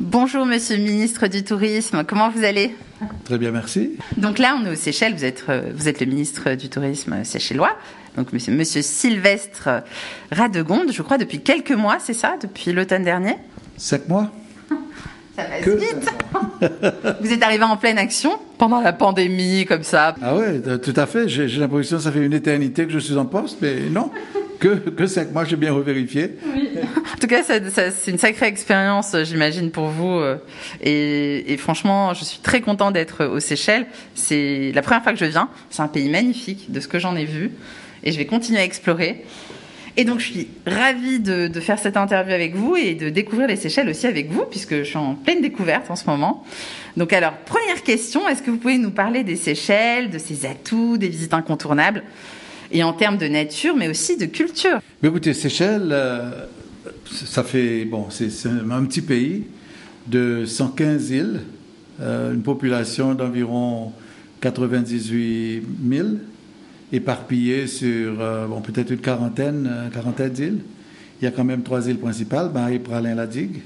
Bonjour 0.00 0.46
Monsieur 0.46 0.78
le 0.78 0.82
ministre 0.82 1.26
du 1.26 1.44
Tourisme, 1.44 2.04
comment 2.08 2.30
vous 2.30 2.42
allez? 2.42 2.74
Très 3.24 3.36
bien, 3.36 3.50
merci. 3.50 3.98
Donc 4.16 4.38
là, 4.38 4.56
on 4.58 4.64
est 4.64 4.70
aux 4.72 4.74
Seychelles, 4.74 5.14
vous 5.14 5.26
êtes, 5.26 5.44
euh, 5.50 5.72
vous 5.74 5.88
êtes 5.88 6.00
le 6.00 6.06
ministre 6.06 6.54
du 6.54 6.70
Tourisme 6.70 7.22
séchellois, 7.22 7.76
donc 8.16 8.32
Monsieur, 8.32 8.54
monsieur 8.54 8.80
Sylvestre 8.80 9.68
Radegonde, 10.32 10.90
je 10.90 11.02
crois 11.02 11.18
depuis 11.18 11.42
quelques 11.42 11.72
mois, 11.72 11.98
c'est 12.00 12.14
ça, 12.14 12.36
depuis 12.40 12.72
l'automne 12.72 13.04
dernier? 13.04 13.36
Cinq 13.76 14.08
mois. 14.08 14.30
Ça 15.36 15.42
passe 15.44 15.68
vite. 15.68 16.10
Vous 17.20 17.32
êtes 17.32 17.42
arrivé 17.42 17.64
en 17.64 17.76
pleine 17.76 17.98
action 17.98 18.38
pendant 18.56 18.80
la 18.80 18.94
pandémie, 18.94 19.66
comme 19.66 19.82
ça? 19.82 20.14
Ah 20.22 20.34
ouais, 20.34 20.62
tout 20.78 20.94
à 20.96 21.04
fait, 21.04 21.28
j'ai 21.28 21.46
l'impression 21.46 21.98
que 21.98 22.02
ça 22.02 22.10
fait 22.10 22.24
une 22.24 22.32
éternité 22.32 22.86
que 22.86 22.92
je 22.92 22.98
suis 22.98 23.18
en 23.18 23.26
poste, 23.26 23.58
mais 23.60 23.90
non, 23.90 24.10
que, 24.60 24.90
que 24.90 25.32
mois, 25.32 25.44
j'ai 25.44 25.56
bien 25.56 25.72
revérifié. 25.72 26.36
En 27.14 27.18
tout 27.18 27.26
cas, 27.26 27.42
c'est 27.42 28.10
une 28.10 28.18
sacrée 28.18 28.46
expérience, 28.46 29.14
euh, 29.14 29.24
j'imagine, 29.24 29.70
pour 29.70 29.88
vous. 29.88 30.12
euh, 30.20 30.36
Et, 30.82 31.56
franchement, 31.58 32.14
je 32.14 32.24
suis 32.24 32.38
très 32.38 32.60
content 32.60 32.90
d'être 32.90 33.24
aux 33.24 33.40
Seychelles. 33.40 33.86
C'est 34.14 34.70
la 34.74 34.82
première 34.82 35.02
fois 35.02 35.12
que 35.12 35.18
je 35.18 35.24
viens. 35.24 35.48
C'est 35.70 35.82
un 35.82 35.88
pays 35.88 36.08
magnifique, 36.08 36.70
de 36.70 36.80
ce 36.80 36.88
que 36.88 36.98
j'en 36.98 37.16
ai 37.16 37.24
vu. 37.24 37.50
Et 38.04 38.12
je 38.12 38.18
vais 38.18 38.26
continuer 38.26 38.60
à 38.60 38.64
explorer. 38.64 39.24
Et 39.96 40.04
donc, 40.04 40.20
je 40.20 40.26
suis 40.26 40.48
ravie 40.66 41.18
de, 41.18 41.48
de 41.48 41.60
faire 41.60 41.78
cette 41.78 41.96
interview 41.96 42.32
avec 42.32 42.54
vous 42.54 42.76
et 42.76 42.94
de 42.94 43.08
découvrir 43.10 43.48
les 43.48 43.56
Seychelles 43.56 43.88
aussi 43.88 44.06
avec 44.06 44.30
vous, 44.30 44.44
puisque 44.44 44.76
je 44.76 44.84
suis 44.84 44.96
en 44.96 45.14
pleine 45.16 45.42
découverte 45.42 45.90
en 45.90 45.96
ce 45.96 46.06
moment. 46.06 46.44
Donc, 46.96 47.12
alors, 47.12 47.32
première 47.44 47.82
question, 47.82 48.28
est-ce 48.28 48.42
que 48.42 48.50
vous 48.50 48.56
pouvez 48.56 48.78
nous 48.78 48.92
parler 48.92 49.24
des 49.24 49.36
Seychelles, 49.36 50.10
de 50.10 50.18
ses 50.18 50.46
atouts, 50.46 50.96
des 50.96 51.08
visites 51.08 51.34
incontournables, 51.34 52.04
et 52.70 52.82
en 52.82 52.92
termes 52.92 53.18
de 53.18 53.26
nature, 53.26 53.74
mais 53.76 53.88
aussi 53.88 54.16
de 54.16 54.26
culture 54.26 54.80
Mais 55.02 55.08
écoutez, 55.08 55.34
Seychelles, 55.34 55.90
euh, 55.90 56.30
ça 57.06 57.42
fait, 57.42 57.84
bon, 57.84 58.06
c'est 58.10 58.30
un 58.48 58.84
petit 58.84 59.02
pays 59.02 59.44
de 60.06 60.44
115 60.46 61.10
îles, 61.10 61.40
euh, 62.00 62.32
une 62.32 62.42
population 62.42 63.14
d'environ 63.14 63.92
98 64.40 65.62
000, 65.88 66.08
éparpillée 66.92 67.66
sur, 67.66 68.20
euh, 68.20 68.46
bon, 68.46 68.60
peut-être 68.60 68.90
une 68.90 69.00
quarantaine, 69.00 69.90
quarantaine 69.92 70.30
d'îles. 70.30 70.58
Il 71.20 71.24
y 71.24 71.28
a 71.28 71.30
quand 71.30 71.44
même 71.44 71.62
trois 71.62 71.86
îles 71.88 71.98
principales, 71.98 72.50
Marie, 72.52 72.78
Pralin, 72.78 73.14
la 73.14 73.26
Digue. 73.26 73.60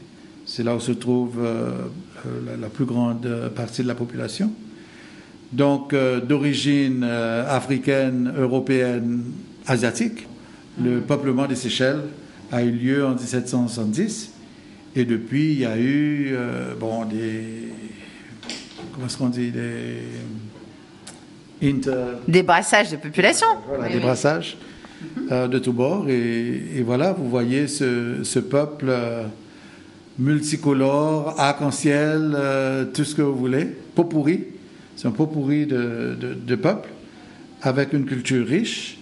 C'est 0.44 0.64
là 0.64 0.74
où 0.74 0.80
se 0.80 0.92
trouve 0.92 1.40
la, 2.60 2.68
plus 2.68 2.84
grande 2.84 3.50
partie 3.54 3.82
de 3.82 3.86
la 3.86 3.94
population. 3.94 4.50
Donc, 5.54 5.92
euh, 5.92 6.20
d'origine 6.20 7.02
euh, 7.04 7.44
africaine, 7.48 8.32
européenne, 8.36 9.22
asiatique. 9.68 10.26
Le 10.82 10.98
peuplement 11.00 11.46
des 11.46 11.54
Seychelles 11.54 12.02
a 12.50 12.62
eu 12.64 12.72
lieu 12.72 13.06
en 13.06 13.10
1770. 13.14 14.32
Et 14.96 15.04
depuis, 15.04 15.52
il 15.52 15.60
y 15.60 15.64
a 15.64 15.76
eu, 15.78 16.30
euh, 16.32 16.74
bon, 16.78 17.04
des. 17.04 17.44
Comment 18.92 19.06
est-ce 19.06 19.16
qu'on 19.16 19.28
dit 19.28 19.52
Des. 19.52 19.98
Inter, 21.62 22.18
Des 22.26 22.42
brassages 22.42 22.90
de 22.90 22.96
population 22.96 23.46
voilà, 23.68 23.84
Oui, 23.84 23.90
des 23.90 23.98
oui. 23.98 24.02
brassages 24.02 24.56
euh, 25.30 25.46
de 25.46 25.60
tous 25.60 25.72
bords. 25.72 26.06
Et, 26.08 26.62
et 26.78 26.82
voilà, 26.82 27.12
vous 27.12 27.30
voyez 27.30 27.68
ce, 27.68 28.24
ce 28.24 28.40
peuple 28.40 28.92
multicolore, 30.18 31.36
arc-en-ciel, 31.38 32.36
tout 32.92 33.04
ce 33.04 33.14
que 33.14 33.22
vous 33.22 33.36
voulez, 33.36 33.66
pot 33.94 34.04
pourri. 34.04 34.40
C'est 34.96 35.08
un 35.08 35.10
pot 35.12 35.26
pourri 35.26 35.66
de, 35.66 36.16
de, 36.20 36.34
de 36.34 36.54
peuple 36.54 36.88
avec 37.62 37.92
une 37.92 38.04
culture 38.04 38.46
riche, 38.46 38.98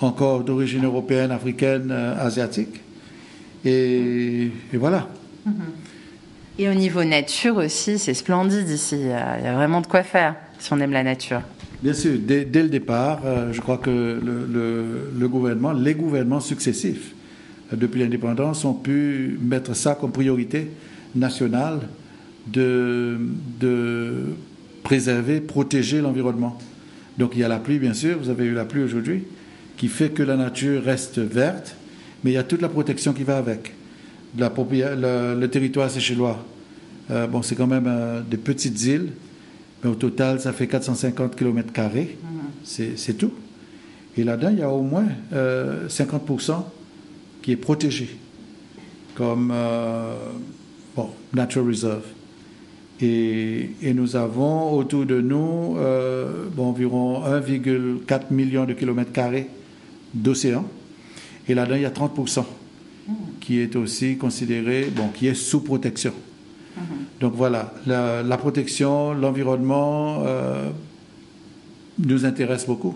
encore 0.00 0.44
d'origine 0.44 0.84
européenne, 0.84 1.30
africaine, 1.30 1.88
euh, 1.90 2.16
asiatique. 2.26 2.80
Et, 3.64 4.50
et 4.72 4.76
voilà. 4.76 5.08
Et 6.58 6.68
au 6.68 6.74
niveau 6.74 7.02
nature 7.04 7.56
aussi, 7.56 7.98
c'est 7.98 8.14
splendide 8.14 8.68
ici. 8.68 8.96
Il 9.00 9.06
y, 9.08 9.12
a, 9.12 9.38
il 9.38 9.44
y 9.44 9.48
a 9.48 9.54
vraiment 9.54 9.80
de 9.80 9.86
quoi 9.86 10.02
faire 10.02 10.36
si 10.58 10.72
on 10.72 10.80
aime 10.80 10.92
la 10.92 11.02
nature. 11.02 11.40
Bien 11.82 11.92
sûr, 11.92 12.12
dès, 12.20 12.44
dès 12.44 12.62
le 12.62 12.68
départ, 12.68 13.20
euh, 13.24 13.52
je 13.52 13.60
crois 13.60 13.78
que 13.78 13.90
le, 13.90 14.46
le- 14.50 15.10
le 15.18 15.28
gouvernement, 15.28 15.72
les 15.72 15.94
gouvernements 15.94 16.40
successifs 16.40 17.12
euh, 17.72 17.76
depuis 17.76 18.00
l'indépendance 18.00 18.64
ont 18.64 18.72
pu 18.74 19.38
mettre 19.42 19.74
ça 19.74 19.94
comme 19.94 20.12
priorité 20.12 20.70
nationale 21.14 21.80
de, 22.46 23.18
de 23.60 24.14
préserver, 24.84 25.40
protéger 25.40 26.00
l'environnement. 26.00 26.56
Donc 27.18 27.32
il 27.34 27.40
y 27.40 27.44
a 27.44 27.48
la 27.48 27.58
pluie, 27.58 27.80
bien 27.80 27.94
sûr, 27.94 28.16
vous 28.18 28.30
avez 28.30 28.44
eu 28.44 28.54
la 28.54 28.64
pluie 28.64 28.84
aujourd'hui, 28.84 29.24
qui 29.76 29.88
fait 29.88 30.10
que 30.10 30.22
la 30.22 30.36
nature 30.36 30.84
reste 30.84 31.18
verte, 31.18 31.74
mais 32.22 32.30
il 32.30 32.34
y 32.34 32.38
a 32.38 32.44
toute 32.44 32.62
la 32.62 32.68
protection 32.68 33.12
qui 33.12 33.24
va 33.24 33.38
avec. 33.38 33.72
La 34.38 34.52
le, 34.56 35.40
le 35.40 35.48
territoire 35.48 35.90
séchellois, 35.90 36.44
euh, 37.10 37.26
bon, 37.26 37.42
c'est 37.42 37.54
quand 37.54 37.66
même 37.66 37.86
euh, 37.86 38.20
des 38.20 38.36
petites 38.36 38.80
îles, 38.84 39.10
mais 39.82 39.90
au 39.90 39.94
total, 39.94 40.40
ça 40.40 40.52
fait 40.52 40.66
450 40.66 41.34
km, 41.36 41.72
c'est 42.62 42.96
c'est 42.96 43.14
tout. 43.14 43.32
Et 44.16 44.24
là-dedans, 44.24 44.50
il 44.52 44.58
y 44.58 44.62
a 44.62 44.70
au 44.70 44.82
moins 44.82 45.06
euh, 45.32 45.88
50% 45.88 46.62
qui 47.42 47.52
est 47.52 47.56
protégé, 47.56 48.16
comme 49.14 49.50
euh, 49.52 50.14
bon, 50.96 51.10
Natural 51.32 51.66
Reserve. 51.66 52.04
Et, 53.00 53.70
et 53.82 53.92
nous 53.92 54.14
avons 54.16 54.72
autour 54.74 55.04
de 55.04 55.20
nous 55.20 55.76
euh, 55.78 56.46
bon, 56.54 56.66
environ 56.68 57.22
1,4 57.26 58.32
million 58.32 58.64
de 58.64 58.72
kilomètres 58.72 59.12
carrés 59.12 59.48
d'océan. 60.14 60.64
Et 61.48 61.54
là-dedans, 61.54 61.76
il 61.76 61.82
y 61.82 61.86
a 61.86 61.90
30% 61.90 62.44
qui 63.40 63.58
est 63.60 63.76
aussi 63.76 64.16
considéré, 64.16 64.86
bon, 64.94 65.08
qui 65.08 65.26
est 65.26 65.34
sous 65.34 65.60
protection. 65.60 66.12
Donc 67.20 67.34
voilà, 67.34 67.74
la, 67.86 68.22
la 68.22 68.36
protection, 68.36 69.12
l'environnement 69.12 70.22
euh, 70.24 70.70
nous 71.98 72.24
intéresse 72.24 72.66
beaucoup, 72.66 72.94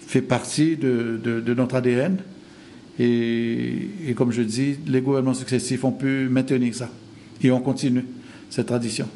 fait 0.00 0.20
partie 0.22 0.76
de, 0.76 1.18
de- 1.22 1.40
de 1.40 1.54
notre 1.54 1.76
ADN. 1.76 2.18
Et, 2.98 3.88
et 4.08 4.14
comme 4.14 4.32
je 4.32 4.42
dis, 4.42 4.76
les 4.86 5.00
gouvernements 5.00 5.34
successifs 5.34 5.84
ont 5.84 5.92
pu 5.92 6.28
maintenir 6.28 6.74
ça. 6.74 6.90
Et 7.42 7.50
on 7.50 7.60
continue 7.60 8.04
cette 8.50 8.66
tradition. 8.66 9.08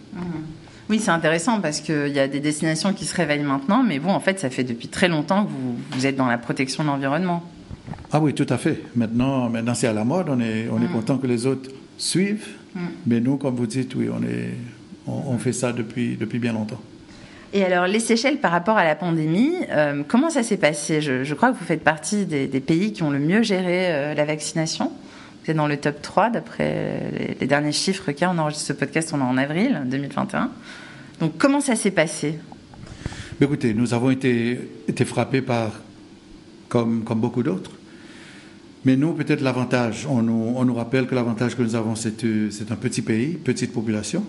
Oui, 0.90 0.98
c'est 0.98 1.10
intéressant 1.10 1.60
parce 1.60 1.80
qu'il 1.80 2.08
y 2.08 2.18
a 2.18 2.28
des 2.28 2.40
destinations 2.40 2.92
qui 2.92 3.04
se 3.04 3.14
réveillent 3.14 3.44
maintenant, 3.44 3.82
mais 3.82 3.98
vous, 3.98 4.10
en 4.10 4.20
fait, 4.20 4.38
ça 4.40 4.50
fait 4.50 4.64
depuis 4.64 4.88
très 4.88 5.08
longtemps 5.08 5.44
que 5.44 5.50
vous, 5.50 5.76
vous 5.92 6.06
êtes 6.06 6.16
dans 6.16 6.26
la 6.26 6.38
protection 6.38 6.82
de 6.82 6.88
l'environnement. 6.88 7.42
Ah 8.12 8.20
oui, 8.20 8.34
tout 8.34 8.46
à 8.48 8.58
fait. 8.58 8.82
Maintenant, 8.94 9.48
maintenant 9.48 9.74
c'est 9.74 9.86
à 9.86 9.92
la 9.92 10.04
mode. 10.04 10.28
On 10.28 10.40
est, 10.40 10.68
on 10.70 10.82
est 10.82 10.92
content 10.92 11.18
que 11.18 11.26
les 11.26 11.46
autres 11.46 11.70
suivent. 11.96 12.46
Mais 13.06 13.20
nous, 13.20 13.36
comme 13.36 13.54
vous 13.54 13.66
dites, 13.66 13.94
oui, 13.94 14.08
on, 14.10 14.22
est, 14.22 14.54
on, 15.06 15.34
on 15.34 15.38
fait 15.38 15.52
ça 15.52 15.72
depuis, 15.72 16.16
depuis 16.16 16.38
bien 16.38 16.52
longtemps. 16.52 16.80
Et 17.54 17.64
alors, 17.64 17.86
les 17.86 18.00
Seychelles, 18.00 18.38
par 18.38 18.50
rapport 18.50 18.78
à 18.78 18.84
la 18.84 18.94
pandémie, 18.94 19.52
euh, 19.70 20.02
comment 20.08 20.30
ça 20.30 20.42
s'est 20.42 20.56
passé? 20.56 21.02
Je, 21.02 21.22
je 21.22 21.34
crois 21.34 21.52
que 21.52 21.58
vous 21.58 21.64
faites 21.66 21.84
partie 21.84 22.24
des, 22.24 22.46
des 22.46 22.60
pays 22.60 22.94
qui 22.94 23.02
ont 23.02 23.10
le 23.10 23.18
mieux 23.18 23.42
géré 23.42 23.92
euh, 23.92 24.14
la 24.14 24.24
vaccination. 24.24 24.90
Êtes 25.46 25.56
dans 25.56 25.66
le 25.66 25.76
top 25.76 26.00
3 26.00 26.30
d'après 26.30 27.36
les, 27.40 27.46
derniers 27.46 27.72
chiffres 27.72 28.12
qu'il 28.12 28.22
y 28.22 28.24
a. 28.24 28.30
On 28.30 28.38
enregistre 28.38 28.66
ce 28.66 28.72
podcast, 28.72 29.10
on 29.12 29.18
est 29.18 29.22
en 29.22 29.36
avril 29.36 29.82
2021. 29.86 30.50
Donc, 31.18 31.36
comment 31.36 31.60
ça 31.60 31.74
s'est 31.74 31.90
passé? 31.90 32.38
Écoutez, 33.40 33.74
nous 33.74 33.92
avons 33.92 34.10
été, 34.10 34.60
frappés 35.04 35.42
par, 35.42 35.72
comme, 36.68 37.02
beaucoup 37.02 37.42
d'autres. 37.42 37.72
Mais 38.84 38.96
nous, 38.96 39.14
peut-être 39.14 39.40
l'avantage, 39.40 40.06
on 40.08 40.22
nous, 40.22 40.74
rappelle 40.74 41.08
que 41.08 41.14
l'avantage 41.16 41.56
que 41.56 41.62
nous 41.62 41.74
avons, 41.74 41.96
c'est 41.96 42.24
c'est 42.50 42.70
un 42.70 42.76
petit 42.76 43.02
pays, 43.02 43.34
petite 43.34 43.72
population. 43.72 44.24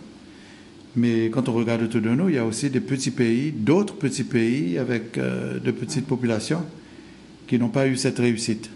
Mais 0.95 1.29
quand 1.29 1.47
on 1.47 1.53
regarde 1.53 1.83
autour 1.83 2.01
de 2.01 2.09
nous, 2.09 2.29
il 2.29 2.35
y 2.35 2.39
a 2.39 2.45
aussi 2.45 2.71
des 2.71 2.79
petits 2.79 3.11
pays, 3.11 3.51
d'autres 3.51 3.95
petits 3.95 4.23
pays 4.23 4.77
avec 4.77 5.17
euh, 5.17 5.59
de 5.59 5.71
petites 5.71 6.05
populations 6.05 6.63
qui 7.47 7.57
n'ont 7.57 7.69
pas 7.69 7.87
eu 7.87 7.97
cette 7.97 8.19
réussite. 8.19 8.69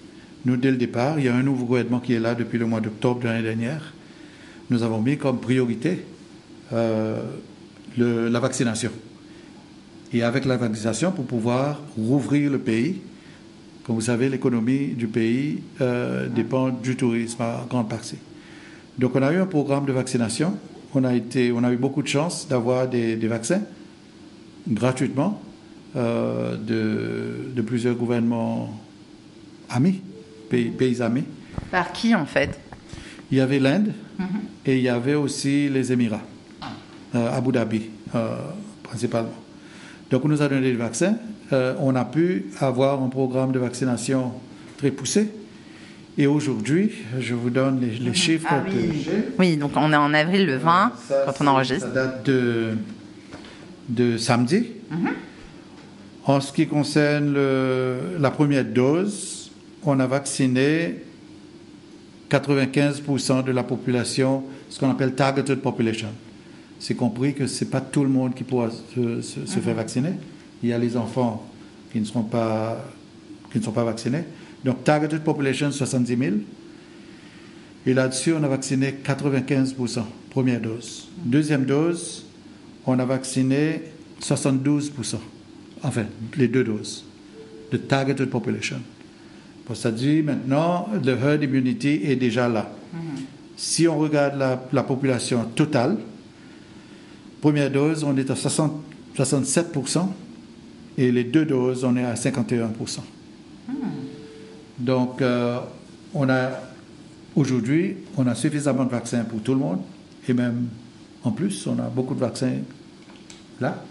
Nous, 0.46 0.56
dès 0.58 0.72
le 0.72 0.78
départ, 0.78 1.20
il 1.20 1.25
y 1.25 1.28
a 1.28 1.36
un 1.36 1.44
nouveau 1.44 1.66
gouvernement 1.66 2.00
qui 2.00 2.14
est 2.14 2.20
là 2.20 2.36
depuis 2.36 2.58
le 2.58 2.66
mois 2.66 2.80
d'octobre 2.80 3.20
de 3.22 3.25
l'année 3.25 3.44
dernière. 3.44 3.94
Nous 4.70 4.84
avons 4.84 5.02
mis 5.02 5.18
comme 5.18 5.40
priorité 5.40 6.06
euh, 6.74 7.22
le- 7.97 8.28
la 8.29 8.40
vaccination. 8.40 8.91
Et 10.14 10.23
avec 10.23 10.46
la 10.46 10.56
vaccination, 10.58 11.11
pour 11.11 11.26
pouvoir 11.26 11.82
rouvrir 11.97 12.52
le 12.52 12.59
pays, 12.59 13.02
comme 13.84 13.96
vous 13.96 14.02
savez, 14.02 14.29
l'économie 14.29 14.88
du 14.90 15.08
pays 15.08 15.61
euh, 15.82 16.28
dépend 16.28 16.70
du 16.70 16.96
tourisme 16.96 17.41
en 17.41 17.66
grande 17.66 17.90
partie. 17.90 18.17
Donc 18.97 19.16
on 19.16 19.22
a 19.22 19.32
eu 19.34 19.38
un 19.38 19.46
programme 19.46 19.85
de 19.85 19.91
vaccination. 19.94 20.56
On 20.94 21.03
a, 21.03 21.14
été, 21.14 21.52
on 21.52 21.64
a 21.64 21.72
eu 21.72 21.78
beaucoup 21.78 22.02
de 22.02 22.08
chance 22.08 22.47
d'avoir 22.50 22.88
des, 22.88 23.16
des 23.17 23.28
vaccins 23.28 23.61
gratuitement 24.67 25.41
euh, 25.96 26.56
de, 26.58 27.53
de 27.56 27.61
plusieurs 27.61 27.96
gouvernements 27.96 28.73
amis, 29.70 30.02
pays, 30.49 30.70
pays 30.70 31.02
amis. 31.02 31.23
Par 31.72 31.91
qui, 31.91 32.14
en 32.16 32.26
fait? 32.26 32.58
Il 33.32 33.38
y 33.38 33.41
avait 33.41 33.59
l'Inde 33.59 33.91
et 34.66 34.78
il 34.78 34.82
y 34.84 34.90
avait 34.90 35.16
aussi 35.16 35.67
les 35.70 35.91
Émirats, 35.91 36.22
euh, 37.16 37.38
Abu 37.38 37.52
Dhabi 37.52 37.84
euh, 38.16 38.38
principalement. 38.84 39.34
Donc 40.09 40.23
on 40.23 40.29
nous 40.29 40.41
a 40.41 40.47
donné 40.47 40.61
des 40.72 40.73
vaccins. 40.78 41.17
Euh, 41.52 41.73
on 41.79 41.94
a 41.96 42.05
pu 42.05 42.46
avoir 42.59 43.02
un 43.03 43.09
programme 43.09 43.52
de 43.52 43.59
vaccination 43.59 44.32
très 44.78 44.91
poussé. 44.91 45.29
Et 46.17 46.26
aujourd'hui, 46.26 46.91
je 47.20 47.34
vous 47.35 47.49
donne 47.49 47.79
les, 47.82 47.97
les 47.99 48.14
chiffres 48.14 48.47
Ah 48.49 48.64
oui. 49.38 49.58
donc 49.58 49.72
on 49.76 49.91
est 49.94 49.96
en 49.97 50.14
avril 50.14 50.46
le 50.46 50.55
20 50.58 50.94
Ça, 51.08 51.23
quand 51.26 51.44
on 51.44 51.47
enregistre. 51.47 51.88
Ça 51.88 51.94
date 51.94 52.26
de, 52.26 52.70
de 53.90 54.17
samedi. 54.17 54.67
Mhm. 54.90 55.09
En 56.26 56.40
ce 56.41 56.52
qui 56.52 56.66
concerne 56.67 57.34
le- 57.34 58.17
la 58.20 58.32
première 58.32 58.66
dose, 58.66 59.36
on 59.89 59.99
a 59.99 60.07
vacciné 60.07 60.95
95% 62.29 63.43
de 63.45 63.51
la 63.51 63.63
population, 63.63 64.43
ce 64.69 64.79
qu'on 64.79 64.89
appelle 64.89 65.13
targeted 65.16 65.59
population. 65.59 66.09
C'est 66.79 66.95
compris 66.95 67.34
que 67.34 67.47
ce 67.47 67.63
n'est 67.63 67.69
pas 67.72 67.81
tout 67.81 68.03
le 68.03 68.09
monde 68.09 68.35
qui 68.35 68.43
pourra 68.43 68.69
se, 68.69 69.22
se- 69.22 69.45
se 69.45 69.59
faire 69.59 69.75
vacciner. 69.75 70.11
Il 70.61 70.69
y 70.69 70.73
a 70.73 70.78
les 70.78 70.95
enfants 70.97 71.47
qui 71.91 71.99
ne, 71.99 72.05
seront 72.05 72.23
pas, 72.23 72.84
qui 73.51 73.59
ne 73.59 73.63
sont 73.63 73.72
pas 73.72 73.84
vaccinés. 73.85 74.23
Donc, 74.63 74.84
targeted 74.84 75.22
population, 75.23 75.72
70 75.72 76.17
000. 76.17 76.31
Et 77.85 77.93
là-dessus, 77.93 78.34
on 78.34 78.43
a 78.43 78.47
vacciné 78.47 78.95
95%, 79.05 80.01
première 80.29 80.59
dose. 80.59 81.07
Deuxième 81.23 81.63
dose, 81.63 82.25
on 82.85 82.99
a 82.99 83.05
vacciné 83.05 83.84
72%. 84.22 85.16
Enfin, 85.84 86.05
les 86.35 86.47
deux 86.49 86.63
doses 86.63 87.05
de 87.72 87.78
targeted 87.78 88.29
population. 88.29 88.78
Dit 89.91 90.23
maintenant, 90.23 90.87
le 91.03 91.11
herd 91.11 91.43
immunity 91.43 91.99
est 92.03 92.16
déjà 92.16 92.47
là. 92.47 92.69
Si 93.55 93.87
on 93.87 93.97
regarde 93.97 94.37
la, 94.37 94.64
la 94.72 94.84
population 94.84 95.43
totale, 95.55 95.97
première 97.41 97.72
dose, 97.72 98.03
on 98.03 98.16
est 98.16 98.29
à 98.29 98.35
60 98.35 98.84
67% 99.17 100.08
et 100.97 101.11
les 101.11 101.23
deux 101.23 101.46
doses, 101.46 101.84
on 101.84 101.96
est 101.97 102.05
à 102.05 102.14
51%. 102.14 102.99
Donc, 104.79 105.22
euh, 105.22 105.59
on 106.13 106.29
a 106.29 106.52
aujourd'hui, 107.35 107.97
on 108.16 108.28
a 108.28 108.35
suffisamment 108.35 108.85
de 108.85 108.91
vaccins 108.91 109.23
pour 109.23 109.41
tout 109.41 109.53
le 109.53 109.59
monde 109.59 109.79
et 110.28 110.34
même 110.34 110.67
en 111.23 111.31
plus, 111.31 111.66
on 111.67 111.79
a 111.79 111.90
beaucoup 111.90 112.13
de 112.13 112.20
vaccins 112.20 112.53
là. 113.59 113.84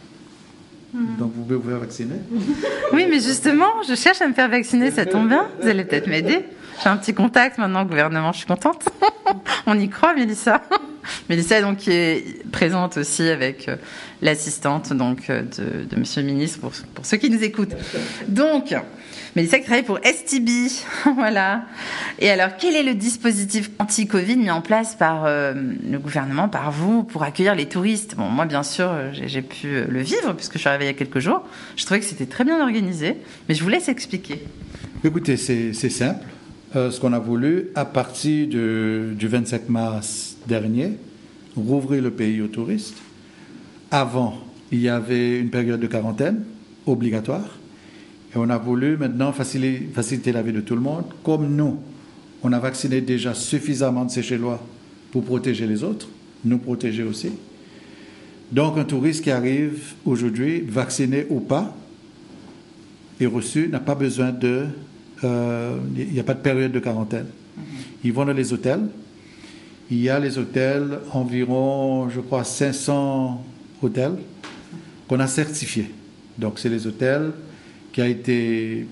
Donc, 0.94 1.32
vous 1.34 1.42
pouvez 1.42 1.56
vous 1.56 1.68
faire 1.68 1.78
vacciner. 1.78 2.16
Oui, 2.92 3.06
mais 3.10 3.18
justement, 3.20 3.82
je 3.88 3.94
cherche 3.94 4.22
à 4.22 4.28
me 4.28 4.32
faire 4.32 4.48
vacciner, 4.48 4.90
ça 4.92 5.04
tombe 5.04 5.28
bien. 5.28 5.48
Vous 5.60 5.68
allez 5.68 5.84
peut-être 5.84 6.06
m'aider. 6.06 6.44
J'ai 6.82 6.88
un 6.88 6.96
petit 6.96 7.14
contact 7.14 7.58
maintenant 7.58 7.82
au 7.82 7.86
gouvernement, 7.86 8.32
je 8.32 8.38
suis 8.38 8.46
contente. 8.46 8.84
On 9.66 9.78
y 9.78 9.88
croit, 9.88 10.14
Mélissa. 10.14 10.62
Mélissa, 11.28 11.60
donc, 11.60 11.78
qui 11.78 11.90
est 11.90 12.50
présente 12.52 12.96
aussi 12.96 13.28
avec 13.28 13.68
euh, 13.68 13.76
l'assistante 14.22 14.92
donc 14.92 15.30
euh, 15.30 15.42
de, 15.42 15.84
de 15.84 15.96
Monsieur 15.98 16.22
le 16.22 16.28
Ministre, 16.28 16.60
pour, 16.60 16.72
pour 16.94 17.04
ceux 17.04 17.16
qui 17.16 17.30
nous 17.30 17.42
écoutent. 17.42 17.74
Donc, 18.28 18.74
Mélissa 19.36 19.58
qui 19.58 19.66
travaille 19.66 19.84
pour 19.84 19.98
STB, 19.98 20.48
voilà. 21.14 21.66
Et 22.18 22.30
alors, 22.30 22.56
quel 22.58 22.74
est 22.74 22.82
le 22.82 22.94
dispositif 22.94 23.70
anti-Covid 23.78 24.36
mis 24.36 24.50
en 24.50 24.62
place 24.62 24.94
par 24.94 25.26
euh, 25.26 25.52
le 25.54 25.98
gouvernement, 25.98 26.48
par 26.48 26.72
vous, 26.72 27.04
pour 27.04 27.22
accueillir 27.22 27.54
les 27.54 27.66
touristes? 27.66 28.16
Moi, 28.16 28.46
bien 28.46 28.62
sûr, 28.62 28.88
euh, 28.90 29.10
j'ai 29.12 29.42
pu 29.42 29.66
euh, 29.66 29.84
le 29.90 30.00
vivre 30.00 30.32
puisque 30.32 30.54
je 30.54 30.58
suis 30.60 30.68
arrivée 30.68 30.84
il 30.84 30.88
y 30.88 30.90
a 30.90 30.94
quelques 30.94 31.18
jours. 31.18 31.42
Je 31.76 31.84
trouvais 31.84 32.00
que 32.00 32.06
c'était 32.06 32.24
très 32.24 32.44
bien 32.44 32.60
organisé, 32.62 33.16
mais 33.48 33.54
je 33.54 33.62
vous 33.62 33.68
laisse 33.68 33.88
expliquer. 33.90 34.42
Écoutez, 35.04 35.36
c'est 35.36 35.72
simple. 35.90 36.24
Ce 36.74 36.98
qu'on 37.00 37.12
a 37.14 37.18
voulu, 37.18 37.68
à 37.74 37.84
partir 37.86 38.48
de- 38.48 39.12
du 39.14 39.28
25 39.28 39.68
mars 39.70 40.36
dernier, 40.46 40.92
rouvrir 41.56 42.02
le 42.02 42.10
pays 42.10 42.42
aux 42.42 42.48
touristes. 42.48 42.96
Avant, 43.90 44.36
il 44.72 44.80
y 44.80 44.88
avait 44.88 45.38
une 45.38 45.48
période 45.50 45.80
de 45.80 45.86
quarantaine 45.86 46.44
obligatoire. 46.86 47.44
Et 48.36 48.38
on 48.38 48.50
a 48.50 48.58
voulu 48.58 48.98
maintenant 48.98 49.32
faciliter, 49.32 50.30
la 50.30 50.42
vie 50.42 50.52
de 50.52 50.60
tout 50.60 50.74
le 50.74 50.82
monde. 50.82 51.04
Comme 51.24 51.56
nous, 51.56 51.78
on 52.42 52.52
a 52.52 52.58
vacciné 52.58 53.00
déjà 53.00 53.32
suffisamment 53.32 54.04
de 54.04 54.10
Seychellois 54.10 54.62
pour 55.10 55.24
protéger 55.24 55.66
les 55.66 55.82
autres, 55.82 56.06
nous 56.44 56.58
protéger 56.58 57.02
aussi. 57.02 57.30
Donc 58.52 58.76
un 58.76 58.84
touriste 58.84 59.24
qui 59.24 59.30
arrive 59.30 59.94
aujourd'hui, 60.04 60.60
vacciné 60.60 61.26
ou 61.30 61.40
pas, 61.40 61.74
est 63.18 63.24
reçu, 63.24 63.68
n'a 63.68 63.80
pas 63.80 63.94
besoin 63.94 64.32
de... 64.32 64.66
euh, 65.24 65.78
Il 65.96 66.12
n'y 66.12 66.20
a 66.20 66.24
pas 66.24 66.34
de 66.34 66.40
période 66.40 66.72
de 66.72 66.78
quarantaine. 66.78 67.28
Ils 68.04 68.12
vont 68.12 68.26
dans 68.26 68.34
les 68.34 68.52
hôtels. 68.52 68.86
Il 69.90 69.98
y 69.98 70.10
a 70.10 70.20
les 70.20 70.36
hôtels, 70.36 70.98
environ, 71.12 72.10
je 72.10 72.20
crois, 72.20 72.44
500 72.44 73.42
hôtels 73.80 74.16
qu'on 75.08 75.20
a 75.20 75.26
certifiés. 75.26 75.90
Donc, 76.36 76.58
c'est 76.58 76.68
les 76.68 76.86
hôtels 76.86 77.32
Il 77.96 78.86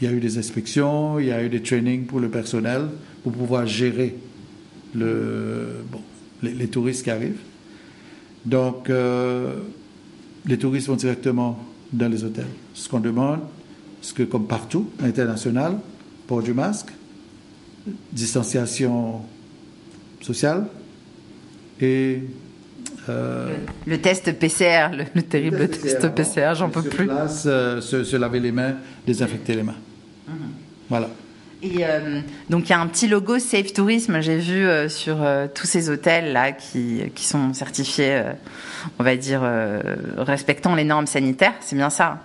y 0.00 0.06
a 0.06 0.12
eu 0.12 0.20
des 0.20 0.38
inspections, 0.38 1.18
il 1.18 1.26
y 1.26 1.32
a 1.32 1.42
eu 1.44 1.48
des 1.48 1.62
trainings 1.62 2.06
pour 2.06 2.20
le 2.20 2.28
personnel 2.28 2.86
pour 3.22 3.32
pouvoir 3.32 3.66
gérer 3.66 4.16
les, 4.94 6.68
touristes 6.68 7.04
qui 7.04 7.10
arrivent. 7.10 7.40
Donc, 8.46 8.88
euh, 8.88 9.56
les 10.46 10.58
touristes 10.58 10.88
vont 10.88 10.96
directement 10.96 11.58
dans 11.92 12.08
les 12.08 12.24
hôtels. 12.24 12.46
Ce 12.72 12.88
qu'on 12.88 13.00
demande, 13.00 13.40
c'est 14.00 14.14
que 14.14 14.22
comme 14.22 14.46
partout, 14.46 14.88
international, 15.02 15.78
port 16.26 16.42
du 16.42 16.54
masque, 16.54 16.88
distanciation 18.12 19.20
sociale 20.20 20.66
et 21.80 22.20
euh, 23.08 23.54
Le 23.86 23.98
test 24.00 24.32
PCR, 24.38 24.88
le, 24.96 25.04
le 25.14 25.22
terrible 25.22 25.68
test 25.68 26.08
PCR, 26.14 26.54
j'en 26.54 26.68
peux 26.68 26.82
plus. 26.82 27.06
place, 27.06 27.44
euh, 27.46 27.80
se, 27.80 28.04
se 28.04 28.16
laver 28.16 28.40
les 28.40 28.52
mains, 28.52 28.74
désinfecter 29.06 29.54
les 29.54 29.62
mains. 29.62 29.76
Mhm. 30.28 30.34
Voilà. 30.88 31.08
Et 31.62 31.84
euh, 31.84 32.20
donc 32.48 32.68
il 32.68 32.70
y 32.70 32.72
a 32.72 32.80
un 32.80 32.86
petit 32.86 33.06
logo 33.06 33.38
Safe 33.38 33.72
Tourisme, 33.74 34.20
j'ai 34.20 34.38
vu 34.38 34.66
sur 34.88 35.18
tous 35.54 35.66
ces 35.66 35.90
hôtels 35.90 36.32
là 36.32 36.52
qui, 36.52 37.02
qui 37.14 37.26
sont 37.26 37.52
certifiés, 37.52 38.22
on 38.98 39.04
va 39.04 39.14
dire, 39.16 39.42
respectant 40.16 40.74
les 40.74 40.84
normes 40.84 41.06
sanitaires, 41.06 41.52
c'est 41.60 41.76
bien 41.76 41.90
ça 41.90 42.22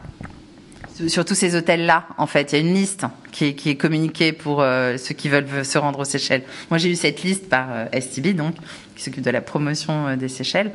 Sur- 1.08 1.26
tous 1.26 1.36
ces 1.36 1.56
hôtels-là, 1.56 2.08
en 2.18 2.28
fait, 2.28 2.52
il 2.52 2.56
y 2.56 2.58
a 2.60 2.62
une 2.62 2.74
liste 2.74 3.06
qui 3.32 3.46
est, 3.46 3.54
qui 3.54 3.70
est 3.70 3.76
communiquée 3.76 4.32
pour 4.32 4.62
euh, 4.62 4.98
ceux 4.98 5.14
qui 5.14 5.28
veulent 5.30 5.66
se 5.66 5.78
rendre 5.78 6.00
aux 6.00 6.06
Seychelles. 6.06 6.44
Moi, 6.70 6.78
j'ai 6.78 6.90
eu 6.90 6.96
cette 6.96 7.22
liste 7.24 7.50
par 7.50 7.68
euh, 7.72 7.86
STB, 8.00 8.34
donc, 8.36 8.56
qui 8.96 9.04
s'occupe 9.04 9.24
de 9.24 9.30
la 9.32 9.42
promotion 9.42 10.08
euh, 10.08 10.16
des 10.16 10.30
Seychelles. 10.30 10.72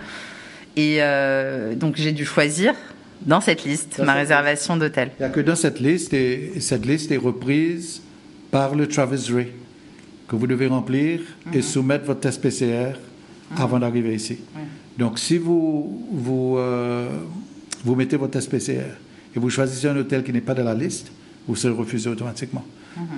Et 0.76 1.00
donc, 1.76 1.96
j'ai 1.96 2.12
dû 2.12 2.24
choisir 2.24 2.74
dans 3.22 3.40
cette 3.40 3.64
liste 3.64 3.96
Dans 3.98 4.04
ma 4.04 4.12
cette 4.12 4.20
réservation 4.20 4.76
d'hôtel. 4.76 5.10
Il 5.18 5.22
n'y 5.22 5.26
a 5.26 5.30
que 5.30 5.40
dans 5.40 5.56
cette 5.56 5.80
liste, 5.80 6.14
et 6.14 6.52
et 6.54 6.60
cette 6.60 6.86
liste 6.86 7.10
est 7.10 7.16
reprise 7.16 8.02
par 8.50 8.74
le 8.76 8.86
Travesery, 8.86 9.48
que 10.28 10.36
vous 10.36 10.46
devez 10.46 10.68
remplir 10.68 11.20
et 11.52 11.60
soumettre 11.60 12.04
votre 12.06 12.20
test 12.20 12.40
PCR 12.40 12.92
avant 13.58 13.78
d'arriver 13.80 14.14
ici. 14.14 14.38
Donc, 14.96 15.18
si 15.18 15.38
vous, 15.38 16.06
vous, 16.12 16.56
vous 17.84 17.94
mettez 17.96 18.16
votre 18.16 18.32
test 18.32 18.48
PCR 18.48 18.92
et 19.34 19.38
vous 19.38 19.50
choisissez 19.50 19.88
un 19.88 19.96
hôtel 19.96 20.22
qui 20.24 20.32
n'est 20.32 20.40
pas 20.40 20.54
dans 20.54 20.64
la 20.64 20.74
liste, 20.74 21.10
vous 21.46 21.56
serez 21.56 21.72
refusé 21.74 22.08
automatiquement. 22.10 22.64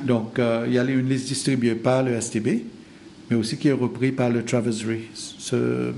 Donc, 0.05 0.39
euh, 0.39 0.65
il 0.67 0.75
y 0.75 0.79
a 0.79 0.83
une 0.85 1.09
liste 1.09 1.27
distribuée 1.29 1.75
par 1.75 2.03
le 2.03 2.21
STB, 2.21 2.63
mais 3.31 3.37
aussi 3.37 3.57
qui 3.57 3.69
est 3.69 3.73
repris 3.73 4.13
par 4.13 4.29
le 4.31 4.45
Travesery, 4.45 5.05
ce- 5.15 5.93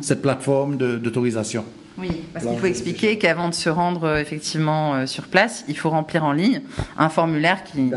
cette 0.00 0.20
plateforme 0.22 0.76
d'autorisation. 0.76 1.64
Oui, 1.98 2.08
parce 2.32 2.46
qu'il 2.46 2.58
faut 2.58 2.66
expliquer 2.66 3.18
qu'avant 3.18 3.50
de 3.50 3.54
se 3.54 3.68
rendre 3.68 4.04
euh, 4.04 4.18
effectivement 4.18 4.94
euh, 4.94 5.06
sur 5.06 5.24
place, 5.24 5.62
il 5.68 5.76
faut 5.76 5.90
remplir 5.90 6.24
en 6.24 6.32
ligne 6.32 6.62
un 6.96 7.10
formulaire 7.10 7.62
qui, 7.64 7.90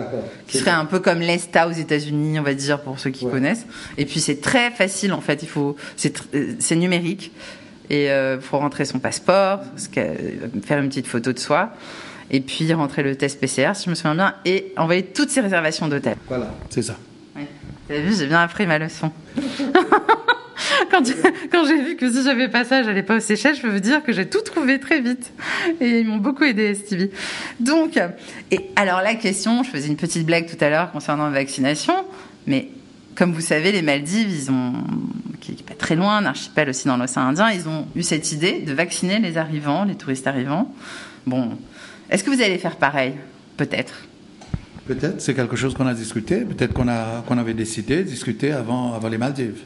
serait 0.57 0.71
un 0.71 0.83
peu 0.83 0.99
comme 0.99 1.19
l'ESTA 1.21 1.67
aux 1.69 1.71
États-Unis, 1.71 2.37
on 2.37 2.43
va 2.43 2.53
dire 2.53 2.81
pour 2.81 2.99
ceux 2.99 3.09
qui 3.09 3.23
Ouais. 3.25 3.31
connaissent. 3.31 3.65
Et 3.97 4.05
puis 4.05 4.19
c'est 4.19 4.41
très 4.41 4.69
facile 4.71 5.13
en 5.13 5.21
fait. 5.21 5.41
Il 5.43 5.47
faut, 5.47 5.77
c'est 5.95 6.75
numérique 6.75 7.31
et 7.89 8.09
euh, 8.11 8.39
faut 8.39 8.57
rentrer 8.57 8.85
son 8.85 8.99
passeport, 8.99 9.61
qu'a- 9.91 10.05
faire 10.63 10.79
une 10.79 10.89
petite 10.89 11.07
photo 11.07 11.31
de 11.33 11.39
soi, 11.39 11.71
et 12.31 12.39
puis 12.41 12.71
rentrer 12.73 13.03
le 13.03 13.15
test 13.15 13.39
PCR 13.39 13.71
si 13.75 13.85
je 13.85 13.89
me 13.91 13.95
souviens 13.95 14.15
bien, 14.15 14.35
et 14.45 14.73
envoyer 14.77 15.03
toutes 15.03 15.29
ses 15.29 15.41
réservations 15.41 15.87
d'hôtel. 15.87 16.15
Voilà, 16.27 16.53
c'est 16.69 16.81
ça. 16.81 16.95
Ouais. 17.35 17.47
Vous 17.87 17.93
avez 17.95 18.03
vu, 18.03 18.15
j'ai 18.17 18.27
bien 18.27 18.39
appris 18.41 18.65
ma 18.65 18.79
leçon. 18.79 19.11
quand 20.91 21.03
quand 21.51 21.65
j'ai 21.67 21.81
vu 21.83 21.95
que 21.95 22.09
si 22.11 22.23
j'avais 22.23 22.47
pas 22.47 22.63
ça, 22.63 22.81
j'allais 22.83 23.03
pas 23.03 23.17
aux 23.17 23.19
Seychelles, 23.19 23.55
je 23.55 23.61
peux 23.61 23.69
vous 23.69 23.79
dire 23.79 24.03
que 24.03 24.13
j'ai 24.13 24.27
tout 24.27 24.41
trouvé 24.41 24.79
très 24.79 25.01
vite. 25.01 25.31
Et 25.81 25.99
ils 25.99 26.07
m'ont 26.07 26.17
beaucoup 26.17 26.43
aidé, 26.43 26.73
STV. 26.73 27.11
Donc, 27.59 27.99
et 28.51 28.59
alors 28.75 29.01
la 29.01 29.15
question, 29.15 29.63
je 29.63 29.69
faisais 29.69 29.87
une 29.87 29.97
petite 29.97 30.25
blague 30.25 30.47
tout 30.47 30.63
à 30.63 30.69
l'heure 30.69 30.91
concernant 30.91 31.25
la 31.25 31.31
vaccination, 31.33 31.93
mais 32.47 32.69
comme 33.15 33.31
vous 33.33 33.41
savez, 33.41 33.71
les 33.71 33.81
Maldives, 33.81 34.29
ils 34.29 34.51
ont, 34.51 34.73
qui 35.53 35.63
est 35.63 35.67
pas 35.67 35.75
très 35.75 35.95
loin, 35.95 36.17
un 36.17 36.25
archipel 36.25 36.69
aussi 36.69 36.87
dans 36.87 36.97
l'océan 36.97 37.23
Indien, 37.23 37.51
ils 37.51 37.67
ont 37.67 37.87
eu 37.95 38.03
cette 38.03 38.31
idée 38.31 38.61
de 38.61 38.73
vacciner 38.73 39.19
les 39.19 39.37
arrivants, 39.37 39.83
les 39.83 39.95
touristes 39.95 40.27
arrivants. 40.27 40.73
Bon, 41.25 41.51
est-ce 42.09 42.23
que 42.23 42.29
vous 42.29 42.41
allez 42.41 42.57
faire 42.57 42.77
pareil 42.77 43.13
Peut-être? 43.57 43.93
Peut-être, 44.85 45.19
c'est 45.19 45.33
quelque 45.33 45.55
chose 45.55 45.73
qu'on 45.73 45.87
a 45.87 45.93
discuté, 45.93 46.41
peut-être 46.41 46.73
qu'on 46.73 46.85
qu'on 47.27 47.37
avait 47.37 47.53
décidé, 47.53 48.03
discuter 48.03 48.51
avant, 48.51 48.93
avant 48.93 49.07
les 49.07 49.17
Maldives. 49.17 49.63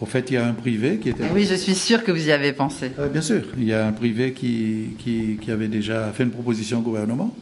Au 0.00 0.06
fait, 0.06 0.30
il 0.30 0.34
y 0.34 0.36
a 0.36 0.46
un 0.46 0.52
privé 0.52 0.98
qui 0.98 1.08
était... 1.08 1.24
Oui, 1.32 1.46
je 1.48 1.54
suis 1.54 1.74
sûre 1.74 2.04
que 2.04 2.12
vous 2.12 2.28
y 2.28 2.32
avez 2.32 2.52
pensé. 2.52 2.92
Euh, 2.98 3.08
bien 3.08 3.22
sûr, 3.22 3.42
il 3.56 3.64
y 3.64 3.72
a 3.72 3.86
un 3.86 3.92
privé 3.92 4.32
qui, 4.32 4.96
qui, 4.98 5.38
qui 5.40 5.50
avait 5.50 5.68
déjà 5.68 6.12
fait 6.12 6.24
une 6.24 6.30
proposition 6.30 6.78
au 6.78 6.82
gouvernement. 6.82 7.34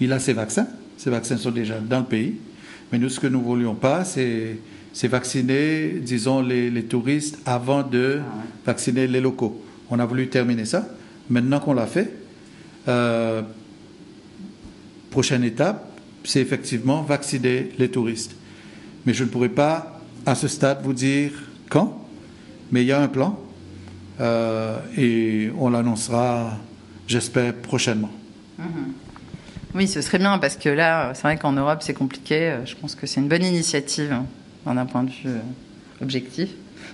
Il 0.00 0.12
a 0.12 0.18
ses 0.18 0.32
vaccins, 0.32 0.66
ces 0.96 1.10
vaccins 1.10 1.36
sont 1.36 1.50
déjà 1.50 1.78
dans 1.78 2.00
le 2.00 2.06
pays. 2.06 2.34
Mais 2.90 2.98
nous, 2.98 3.08
ce 3.08 3.20
que 3.20 3.26
nous 3.26 3.40
ne 3.40 3.44
voulions 3.44 3.74
pas, 3.74 4.04
c'est 4.92 5.08
vacciner, 5.08 6.00
disons, 6.00 6.42
les, 6.42 6.84
touristes 6.84 7.38
avant 7.46 7.82
de 7.82 8.20
ah 8.20 8.42
vacciner 8.66 9.06
les 9.06 9.20
locaux. 9.20 9.62
On 9.90 9.98
a 9.98 10.06
voulu 10.06 10.28
terminer 10.28 10.64
ça. 10.64 10.86
Maintenant 11.30 11.60
qu'on 11.60 11.74
l'a 11.74 11.86
fait, 11.86 12.12
euh, 12.88 13.42
prochaine 15.10 15.44
étape, 15.44 15.88
c'est 16.24 16.40
effectivement 16.40 17.02
vacciner 17.02 17.70
les 17.78 17.90
touristes. 17.90 18.34
Mais 19.06 19.14
je 19.14 19.24
ne 19.24 19.28
pourrais 19.28 19.48
pas, 19.48 20.00
à 20.26 20.34
ce 20.34 20.48
stade, 20.48 20.80
vous 20.82 20.92
dire 20.92 21.32
quand, 21.70 22.06
mais 22.70 22.82
il 22.82 22.86
y 22.86 22.92
a 22.92 23.00
un 23.00 23.08
plan 23.08 23.38
euh, 24.20 24.78
et 24.96 25.50
on 25.58 25.70
l'annoncera, 25.70 26.58
j'espère, 27.06 27.54
prochainement. 27.54 28.10
Mhm. 28.58 28.92
Oui, 29.74 29.88
ce 29.88 30.02
serait 30.02 30.18
bien 30.18 30.36
parce 30.36 30.56
que 30.56 30.68
là, 30.68 31.14
c'est 31.14 31.22
vrai 31.22 31.38
qu'en 31.38 31.52
Europe, 31.52 31.78
c'est 31.80 31.94
compliqué. 31.94 32.56
Je 32.66 32.74
pense 32.74 32.94
que 32.94 33.06
c'est 33.06 33.20
une 33.20 33.28
bonne 33.28 33.44
initiative 33.44 34.14
d'un 34.66 34.86
point 34.86 35.04
de 35.04 35.10
vue 35.10 35.26
euh, 35.26 35.38
objectif. 36.02 36.50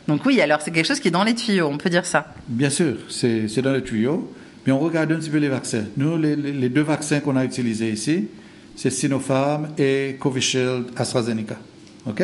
Donc 0.07 0.25
oui, 0.27 0.41
alors 0.41 0.61
c'est 0.61 0.71
quelque 0.71 0.87
chose 0.87 1.01
qui 1.01 1.09
est 1.09 1.13
dans 1.13 1.25
les 1.25 1.35
tuyaux, 1.35 1.69
on 1.71 1.79
peut 1.79 1.91
dire 1.91 2.07
ça. 2.07 2.35
Bien 2.49 2.71
sûr, 2.71 2.97
c'est 3.09 3.63
dans 3.63 3.73
les 3.73 3.83
tuyaux. 3.83 4.33
Mais 4.69 4.73
on 4.73 4.81
regarde 4.81 5.11
un 5.13 5.17
petit 5.17 5.31
peu 5.31 5.39
les 5.39 5.49
vaccins. 5.49 5.85
Nous, 5.97 6.19
les, 6.19 6.69
deux 6.69 6.83
vaccins 6.83 7.21
qu'on 7.21 7.37
a 7.37 7.45
utilisés 7.47 7.91
ici, 7.91 8.27
c'est 8.77 8.91
Sinopharm 8.91 9.69
et 9.79 10.17
Covishield 10.21 10.89
AstraZeneca. 10.95 11.57
OK? 12.07 12.23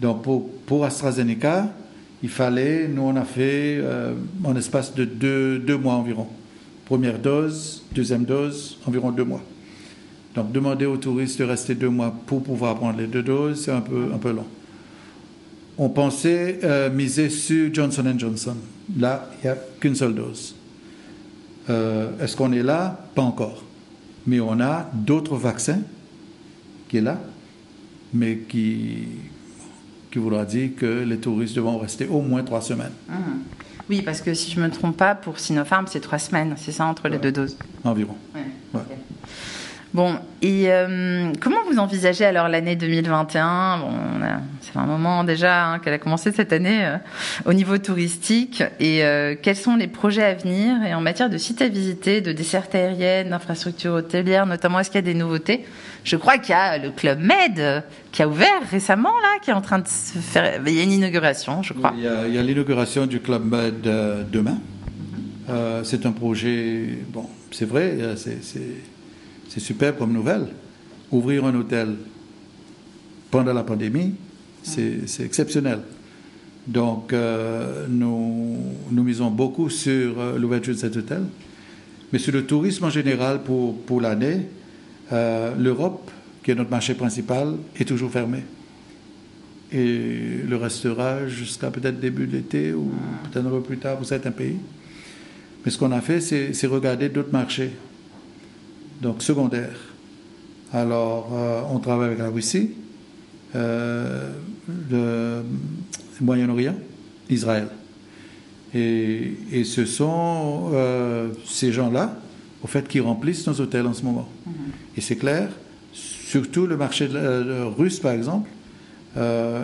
Donc 0.00 0.22
pour, 0.22 0.50
pour 0.66 0.86
AstraZeneca, 0.86 1.70
il 2.22 2.30
fallait, 2.30 2.88
nous 2.88 3.02
on 3.02 3.16
a 3.16 3.24
fait 3.24 3.78
euh, 3.78 4.14
en 4.42 4.56
espace 4.56 4.94
de 4.94 5.04
deux, 5.04 5.58
deux, 5.58 5.76
mois 5.76 5.94
environ. 5.94 6.28
Première 6.86 7.18
dose, 7.18 7.84
deuxième 7.92 8.24
dose, 8.24 8.78
environ 8.86 9.10
deux 9.10 9.24
mois. 9.24 9.42
Donc 10.34 10.52
demander 10.52 10.86
aux 10.86 10.96
touristes 10.96 11.38
de 11.38 11.44
rester 11.44 11.74
deux 11.74 11.90
mois 11.90 12.14
pour 12.26 12.42
pouvoir 12.42 12.76
prendre 12.76 12.98
les 12.98 13.06
deux 13.06 13.22
doses, 13.22 13.64
c'est 13.64 13.72
un 13.72 13.82
peu, 13.82 14.08
un 14.14 14.18
peu 14.18 14.32
long. 14.32 14.46
On 15.78 15.88
pensait 15.88 16.60
euh, 16.64 16.90
miser 16.90 17.28
sur 17.28 17.72
Johnson 17.72 18.14
Johnson. 18.16 18.56
Là, 18.98 19.28
il 19.42 19.46
n'y 19.46 19.50
a 19.50 19.56
qu'une 19.80 19.94
seule 19.94 20.14
dose. 20.14 20.54
Euh, 21.68 22.10
est-ce 22.20 22.36
qu'on 22.36 22.52
est 22.52 22.62
là? 22.62 22.98
Pas 23.14 23.22
encore 23.22 23.62
mais 24.26 24.40
on 24.40 24.60
a 24.60 24.90
d'autres 24.92 25.36
vaccins 25.36 25.80
qui 26.88 26.98
est 26.98 27.02
là, 27.02 27.18
mais 28.12 28.38
qui, 28.38 29.08
qui 30.10 30.18
voudra 30.18 30.44
dire 30.44 30.70
que 30.76 31.04
les 31.04 31.18
touristes 31.18 31.56
devront 31.56 31.78
rester 31.78 32.06
au 32.06 32.20
moins 32.20 32.42
trois 32.42 32.60
semaines. 32.60 32.92
Ah. 33.08 33.14
Oui, 33.88 34.02
parce 34.02 34.20
que 34.20 34.34
si 34.34 34.50
je 34.50 34.58
ne 34.58 34.66
me 34.66 34.70
trompe 34.70 34.96
pas, 34.96 35.14
pour 35.14 35.38
Sinopharm, 35.38 35.86
c'est 35.86 36.00
trois 36.00 36.18
semaines, 36.18 36.54
c'est 36.56 36.72
ça, 36.72 36.86
entre 36.86 37.08
les 37.08 37.18
deux 37.18 37.30
doses 37.30 37.56
Environ. 37.84 38.16
Bon, 39.94 40.16
et 40.42 40.64
euh, 40.66 41.32
comment 41.40 41.56
vous 41.70 41.78
envisagez 41.78 42.24
alors 42.24 42.48
l'année 42.48 42.76
2021 42.76 43.78
bon, 43.78 43.90
C'est 44.60 44.76
un 44.76 44.84
moment 44.84 45.24
déjà 45.24 45.66
hein, 45.68 45.78
qu'elle 45.78 45.94
a 45.94 45.98
commencé 45.98 46.32
cette 46.32 46.52
année 46.52 46.84
euh, 46.84 46.96
au 47.46 47.52
niveau 47.52 47.78
touristique. 47.78 48.62
Et 48.80 49.04
euh, 49.04 49.36
quels 49.40 49.56
sont 49.56 49.76
les 49.76 49.86
projets 49.86 50.24
à 50.24 50.34
venir? 50.34 50.76
Et 50.86 50.92
en 50.92 51.00
matière 51.00 51.30
de 51.30 51.38
sites 51.38 51.62
à 51.62 51.68
visiter, 51.68 52.20
de 52.20 52.32
dessertes 52.32 52.74
aériennes, 52.74 53.30
d'infrastructures 53.30 53.94
hôtelières, 53.94 54.44
notamment, 54.44 54.80
est-ce 54.80 54.90
qu'il 54.90 54.98
y 54.98 55.04
a 55.08 55.12
des 55.12 55.14
nouveautés? 55.14 55.64
Je 56.04 56.16
crois 56.16 56.38
qu'il 56.38 56.50
y 56.50 56.58
a 56.58 56.78
le 56.78 56.90
Club 56.90 57.20
Med 57.20 57.84
qui 58.12 58.22
a 58.22 58.28
ouvert 58.28 58.60
récemment, 58.70 59.14
là, 59.22 59.38
qui 59.40 59.50
est 59.50 59.54
en 59.54 59.62
train 59.62 59.78
de 59.78 59.88
se 59.88 60.18
faire... 60.18 60.60
Il 60.66 60.74
y 60.74 60.80
a 60.80 60.82
une 60.82 60.92
inauguration, 60.92 61.62
je 61.62 61.72
crois. 61.72 61.92
Il 61.96 62.02
y 62.02 62.38
a, 62.38 62.42
l'inauguration 62.42 63.06
du 63.06 63.20
Club 63.20 63.44
Med 63.44 63.80
demain. 64.30 64.58
c'est 65.84 66.06
un 66.06 66.12
projet, 66.12 66.98
bon, 67.08 67.28
c'est 67.50 67.66
vrai, 67.66 67.96
c'est 68.16 68.36
c'est 69.56 69.64
super 69.64 69.96
comme 69.96 70.12
nouvelle. 70.12 70.48
Ouvrir 71.10 71.46
un 71.46 71.54
hôtel 71.54 71.96
pendant 73.30 73.54
la 73.54 73.62
pandémie, 73.62 74.12
c'est 74.62 75.20
exceptionnel. 75.20 75.78
Donc, 76.66 77.14
euh, 77.14 77.86
nous, 77.88 78.58
nous 78.90 79.02
misons 79.02 79.30
beaucoup 79.30 79.70
sur 79.70 80.20
euh, 80.20 80.38
l'ouverture 80.38 80.74
de 80.74 80.78
cet 80.78 80.94
hôtel. 80.96 81.22
Mais 82.12 82.18
sur 82.18 82.34
le 82.34 82.44
tourisme 82.44 82.84
en 82.84 82.90
général 82.90 83.44
pour, 83.44 83.80
pour 83.82 84.02
l'année, 84.02 84.42
euh, 85.12 85.54
l'Europe, 85.56 86.10
qui 86.42 86.50
est 86.50 86.54
notre 86.54 86.70
marché 86.70 86.92
principal, 86.92 87.54
est 87.78 87.84
toujours 87.86 88.10
fermée. 88.10 88.42
Et 89.72 90.42
le 90.46 90.56
restera 90.56 91.26
jusqu'à 91.28 91.70
peut-être 91.70 91.98
début 91.98 92.26
de 92.26 92.32
l'été 92.32 92.74
ou 92.74 92.90
peut-être 93.30 93.46
un 93.46 93.50
peu 93.50 93.62
plus 93.62 93.78
tard 93.78 93.96
pour 93.96 94.06
certains 94.06 94.32
pays. 94.32 94.56
Mais 95.64 95.70
ce 95.70 95.78
qu'on 95.78 95.92
a 95.92 96.02
fait, 96.02 96.20
c'est 96.20 96.66
regarder 96.66 97.08
d'autres 97.08 97.32
marchés 97.32 97.70
donc 99.00 99.22
secondaire. 99.22 99.76
Alors, 100.72 101.30
euh, 101.32 101.62
on 101.70 101.78
travaille 101.78 102.08
avec 102.08 102.18
la 102.18 102.28
Russie, 102.28 102.70
euh, 103.54 104.32
le 104.90 105.42
Moyen-Orient, 106.20 106.74
Israël. 107.30 107.68
Et, 108.74 109.34
et, 109.52 109.64
ce 109.64 109.86
sont 109.86 110.70
euh, 110.72 111.28
ces 111.44 111.72
gens-là, 111.72 112.16
au 112.62 112.66
fait, 112.66 112.86
qui 112.88 113.00
remplissent 113.00 113.46
nos 113.46 113.60
hôtels 113.60 113.86
en 113.86 113.94
ce 113.94 114.02
moment. 114.02 114.28
Mhm. 114.44 114.52
Et 114.96 115.00
c'est 115.00 115.16
clair, 115.16 115.48
surtout 115.92 116.66
le 116.66 116.76
marché 116.76 117.08
russe, 117.78 118.00
par 118.00 118.12
exemple, 118.12 118.50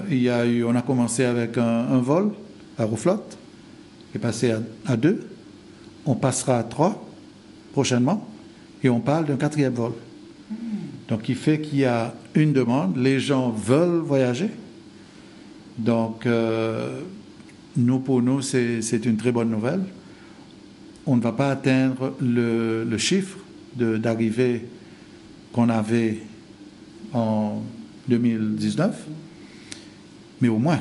il 0.08 0.22
y 0.22 0.30
a 0.30 0.46
eu, 0.46 0.64
on 0.64 0.74
a 0.74 0.80
commencé 0.82 1.24
avec 1.24 1.58
un, 1.58 1.98
vol 1.98 2.30
à 2.78 2.84
Aeroflot, 2.84 3.22
qui 4.10 4.18
est 4.18 4.20
passé 4.20 4.52
à, 4.52 4.60
à 4.86 4.96
deux. 4.96 5.28
On 6.06 6.14
passera 6.14 6.58
à 6.58 6.62
trois 6.62 7.06
prochainement 7.72 8.31
et 8.82 8.88
on 8.88 9.00
parle 9.00 9.26
d'un 9.26 9.36
quatrième 9.36 9.74
vol. 9.74 9.92
Donc, 11.08 11.28
il 11.28 11.36
fait 11.36 11.60
qu'il 11.60 11.80
y 11.80 11.84
a 11.84 12.14
une 12.34 12.52
demande, 12.52 12.96
les 12.96 13.20
gens 13.20 13.50
veulent 13.50 14.00
voyager. 14.00 14.50
Donc, 15.78 16.26
euh, 16.26 17.00
nous, 17.76 17.98
pour 17.98 18.22
nous, 18.22 18.40
c'est 18.42 19.04
une 19.04 19.16
très 19.16 19.32
bonne 19.32 19.50
nouvelle. 19.50 19.82
On 21.06 21.16
ne 21.16 21.20
va 21.20 21.32
pas 21.32 21.50
atteindre 21.50 22.14
le, 22.20 22.96
chiffre 22.98 23.38
d'arrivée 23.76 24.66
qu'on 25.52 25.68
avait 25.68 26.18
en 27.12 27.62
2019, 28.08 29.06
mais 30.40 30.48
au 30.48 30.58
moins, 30.58 30.80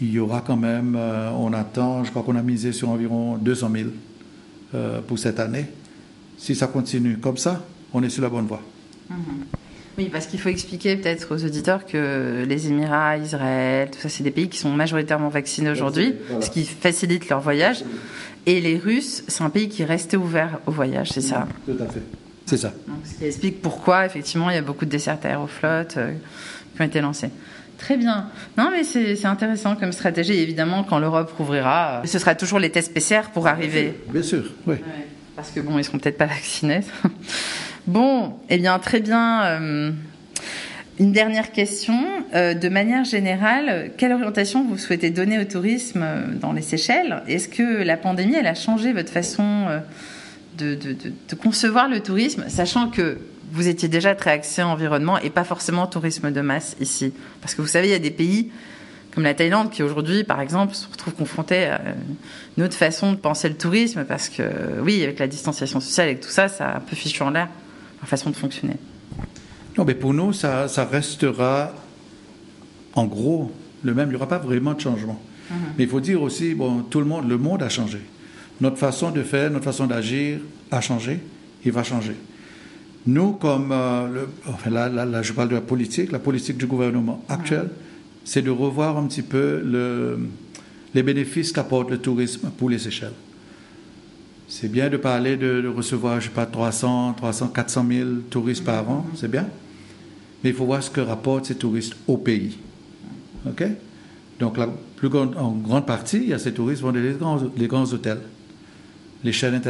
il 0.00 0.10
y 0.12 0.18
aura 0.18 0.40
quand 0.40 0.56
même, 0.56 0.96
euh, 0.96 1.30
on 1.32 1.52
attend, 1.52 2.04
je 2.04 2.10
crois 2.10 2.22
qu'on 2.22 2.36
a 2.36 2.42
misé 2.42 2.72
sur 2.72 2.88
environ 2.88 3.36
200 3.36 3.70
000 3.72 3.88
euh, 4.74 5.00
pour 5.02 5.18
cette 5.18 5.38
année 5.40 5.66
si 6.40 6.54
ça 6.54 6.66
continue 6.66 7.18
comme 7.18 7.36
ça, 7.36 7.62
on 7.92 8.02
est 8.02 8.08
sur 8.08 8.22
la 8.22 8.30
bonne 8.30 8.46
voie. 8.46 8.62
Mhm. 9.10 9.18
Oui, 9.98 10.08
parce 10.10 10.26
qu'il 10.26 10.40
faut 10.40 10.48
expliquer 10.48 10.96
peut-être 10.96 11.34
aux 11.34 11.44
auditeurs 11.44 11.84
que 11.84 12.44
les 12.48 12.68
Émirats, 12.68 13.18
Israël, 13.18 13.90
tout 13.90 13.98
ça, 13.98 14.08
c'est 14.08 14.22
des 14.22 14.30
pays 14.30 14.48
qui 14.48 14.56
sont 14.56 14.70
majoritairement 14.70 15.28
vaccinés 15.28 15.68
aujourd'hui, 15.68 16.14
ce 16.40 16.48
qui 16.48 16.64
facilite 16.64 17.28
leur 17.28 17.40
voyage. 17.40 17.84
Et 18.46 18.60
les 18.62 18.78
Russes, 18.78 19.24
c'est 19.28 19.42
un 19.42 19.50
pays 19.50 19.68
qui 19.68 19.84
restait 19.84 20.16
ouvert 20.16 20.60
au 20.66 20.70
voyage, 20.70 21.10
c'est 21.10 21.20
ça? 21.20 21.46
Tout 21.66 21.76
à 21.78 21.86
fait. 21.86 22.00
C'est 22.46 22.56
ça. 22.56 22.72
ce 23.04 23.18
qui 23.18 23.26
explique 23.26 23.60
pourquoi, 23.60 24.06
effectivement, 24.06 24.48
il 24.48 24.54
y 24.54 24.58
a 24.58 24.62
beaucoup 24.62 24.86
de 24.86 24.90
desserts 24.90 25.18
aéroflottes 25.22 25.98
euh, 25.98 26.12
qui 26.74 26.82
ont 26.82 26.84
été 26.84 27.00
lancés. 27.00 27.30
Très 27.76 27.98
bien. 27.98 28.28
Non, 28.56 28.70
mais 28.70 28.84
c'est 28.84 29.26
intéressant 29.26 29.76
comme 29.76 29.92
stratégie. 29.92 30.34
évidemment, 30.34 30.84
quand 30.84 30.98
l'Europe 30.98 31.30
rouvrira, 31.36 32.02
ce 32.06 32.18
sera 32.18 32.34
toujours 32.34 32.58
les 32.58 32.70
tests 32.70 32.94
PCR 32.94 33.30
pour 33.34 33.46
arriver. 33.46 33.94
Bien 34.10 34.22
sûr, 34.22 34.44
oui 34.66 34.76
parce 35.40 35.52
que 35.52 35.60
bon, 35.60 35.78
ils 35.78 35.84
seront 35.84 35.98
peut-être 35.98 36.18
pas 36.18 36.26
vaccinés. 36.26 36.80
bon, 37.86 38.34
eh 38.50 38.58
bien, 38.58 38.78
très 38.78 39.00
bien. 39.00 39.42
Euh, 39.44 39.90
une 40.98 41.12
dernière 41.12 41.50
question. 41.50 41.98
Euh, 42.34 42.52
de 42.52 42.68
manière 42.68 43.04
générale, 43.04 43.90
quelle 43.96 44.12
orientation 44.12 44.68
vous 44.68 44.76
souhaitez 44.76 45.08
donner 45.08 45.38
au 45.38 45.44
tourisme 45.44 46.02
euh, 46.02 46.26
dans 46.34 46.52
les 46.52 46.60
Seychelles? 46.60 47.22
Est-ce 47.26 47.48
que 47.48 47.82
la 47.82 47.96
pandémie, 47.96 48.34
elle 48.34 48.46
a 48.46 48.54
changé 48.54 48.92
votre 48.92 49.10
façon 49.10 49.80
de, 50.58 50.74
de, 50.74 51.34
concevoir 51.36 51.88
le 51.88 52.00
tourisme, 52.00 52.44
sachant 52.48 52.90
que 52.90 53.16
vous 53.52 53.66
étiez 53.66 53.88
déjà 53.88 54.14
très 54.14 54.32
axé 54.32 54.62
environnement 54.62 55.16
et 55.20 55.30
pas 55.30 55.44
forcément 55.44 55.86
tourisme 55.86 56.30
de 56.30 56.40
masse 56.42 56.76
ici? 56.82 57.14
Parce 57.40 57.54
que 57.54 57.62
vous 57.62 57.68
savez, 57.68 57.88
il 57.88 57.92
y 57.92 57.94
a 57.94 57.98
des 57.98 58.10
pays 58.10 58.50
comme 59.14 59.24
la 59.24 59.34
Thaïlande, 59.34 59.70
qui 59.70 59.82
aujourd'hui, 59.82 60.24
par 60.24 60.40
exemple, 60.40 60.74
se 60.74 60.86
retrouve 60.90 61.14
confrontée 61.14 61.64
à 61.64 61.80
une 62.56 62.64
autre 62.64 62.76
façon 62.76 63.12
de 63.12 63.16
penser 63.16 63.48
le 63.48 63.56
tourisme, 63.56 64.04
parce 64.04 64.28
que 64.28 64.42
oui, 64.82 65.02
avec 65.02 65.18
la 65.18 65.26
distanciation 65.26 65.80
sociale 65.80 66.10
et 66.10 66.20
tout 66.20 66.28
ça, 66.28 66.48
ça 66.48 66.68
a 66.68 66.76
un 66.76 66.80
peu 66.80 66.94
fichu 66.94 67.22
en 67.22 67.30
l'air 67.30 67.48
la 68.00 68.06
façon 68.06 68.30
de 68.30 68.36
fonctionner. 68.36 68.76
Non, 69.76 69.84
mais 69.84 69.94
pour 69.94 70.14
nous, 70.14 70.32
ça, 70.32 70.68
ça 70.68 70.84
restera 70.84 71.72
en 72.94 73.04
gros 73.04 73.52
le 73.82 73.94
même. 73.94 74.08
Il 74.08 74.10
n'y 74.10 74.16
aura 74.16 74.28
pas 74.28 74.38
vraiment 74.38 74.74
de 74.74 74.80
changement. 74.80 75.20
Mhm. 75.50 75.56
Mais 75.76 75.84
il 75.84 75.90
faut 75.90 76.00
dire 76.00 76.22
aussi, 76.22 76.54
bon, 76.54 76.82
tout 76.82 77.00
le 77.00 77.06
monde, 77.06 77.28
le 77.28 77.36
monde 77.36 77.62
a 77.62 77.68
changé. 77.68 78.00
Notre 78.60 78.76
façon 78.76 79.10
de 79.10 79.22
faire, 79.22 79.50
notre 79.50 79.64
façon 79.64 79.86
d'agir 79.86 80.38
a 80.70 80.80
changé, 80.80 81.20
il 81.64 81.72
va 81.72 81.82
changer. 81.82 82.14
Nous, 83.06 83.32
comme, 83.32 83.72
euh, 83.72 84.06
le, 84.08 84.28
enfin 84.46 84.70
là, 84.70 84.88
là, 84.88 85.22
je 85.22 85.32
parle 85.32 85.48
de 85.48 85.54
la 85.54 85.62
politique, 85.62 86.12
la 86.12 86.18
politique 86.18 86.58
du 86.58 86.66
gouvernement 86.66 87.24
actuel, 87.28 87.62
mhm 87.64 87.89
c'est 88.24 88.42
de 88.42 88.50
revoir 88.50 88.96
un 88.96 89.06
petit 89.06 89.22
peu 89.22 90.18
les 90.94 91.02
bénéfices 91.02 91.52
qu'apporte 91.52 91.90
le 91.90 91.98
tourisme 91.98 92.50
pour 92.56 92.70
les 92.70 92.78
Seychelles. 92.78 93.12
C'est 94.48 94.70
bien 94.70 94.88
de 94.88 94.96
parler 94.96 95.36
de, 95.36 95.66
recevoir, 95.68 96.20
je 96.20 96.26
sais 96.26 96.32
pas, 96.32 96.46
300, 96.46 97.14
300, 97.14 97.48
400 97.48 97.86
000 97.88 98.08
touristes 98.30 98.64
par 98.64 98.88
an, 98.90 99.06
c'est 99.14 99.30
bien. 99.30 99.46
mais 100.42 100.50
il 100.50 100.56
faut 100.56 100.64
voir 100.64 100.82
ce 100.82 100.90
que 100.90 101.00
rapportent 101.00 101.46
ces 101.46 101.54
touristes 101.54 101.94
au 102.08 102.16
pays. 102.16 102.58
OK? 103.46 103.64
Donc, 104.40 104.56
en 104.58 105.52
grande 105.52 105.86
partie, 105.86 106.16
il 106.16 106.28
y 106.30 106.32
a 106.32 106.38
ces 106.38 106.52
touristes 106.52 106.82
vont 106.82 106.90
les 106.90 107.12
grands, 107.12 107.40
les 107.56 107.66
grands 107.68 107.92
hôtels, 107.92 108.20
les 109.22 109.32
chaînes. 109.32 109.60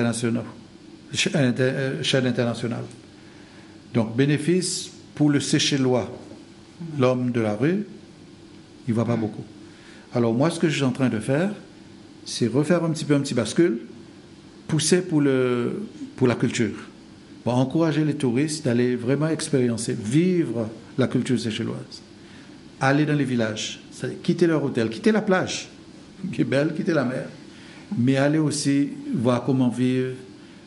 Euh, 1.12 2.02
chaînes 2.02 2.26
internationales. 2.26 2.84
Donc, 3.92 4.16
bénéfice 4.16 4.92
pour 5.14 5.28
le 5.28 5.40
Séchellois, 5.40 6.08
l'homme 6.98 7.32
de 7.32 7.40
la 7.40 7.56
rue, 7.56 7.84
il 8.90 8.92
ne 8.92 8.96
voit 8.96 9.04
pas 9.04 9.16
beaucoup. 9.16 9.44
Alors, 10.12 10.34
moi, 10.34 10.50
ce 10.50 10.58
que 10.58 10.68
je 10.68 10.74
suis 10.74 10.84
en 10.84 10.90
train 10.90 11.08
de 11.08 11.20
faire, 11.20 11.52
c'est 12.24 12.48
refaire 12.48 12.82
un 12.84 12.90
petit 12.90 13.04
peu 13.04 13.14
un 13.14 13.20
petit 13.20 13.34
bascule, 13.34 13.78
pousser 14.66 15.00
pour, 15.00 15.20
le, 15.20 15.82
pour 16.16 16.26
la 16.26 16.34
culture. 16.34 16.74
Pour 17.44 17.54
encourager 17.56 18.04
les 18.04 18.14
touristes 18.14 18.64
d'aller 18.64 18.96
vraiment 18.96 19.28
expériencer, 19.28 19.92
vivre 19.92 20.68
la 20.98 21.06
culture 21.06 21.38
séchelloise. 21.38 22.02
Aller 22.80 23.06
dans 23.06 23.14
les 23.14 23.24
villages, 23.24 23.80
quitter 24.24 24.48
leur 24.48 24.64
hôtel, 24.64 24.90
quitter 24.90 25.12
la 25.12 25.22
plage, 25.22 25.68
qui 26.32 26.40
est 26.40 26.44
belle, 26.44 26.74
quitter 26.74 26.92
la 26.92 27.04
mer, 27.04 27.28
mais 27.96 28.16
aller 28.16 28.38
aussi 28.38 28.88
voir 29.14 29.44
comment 29.44 29.68
vivent 29.68 30.14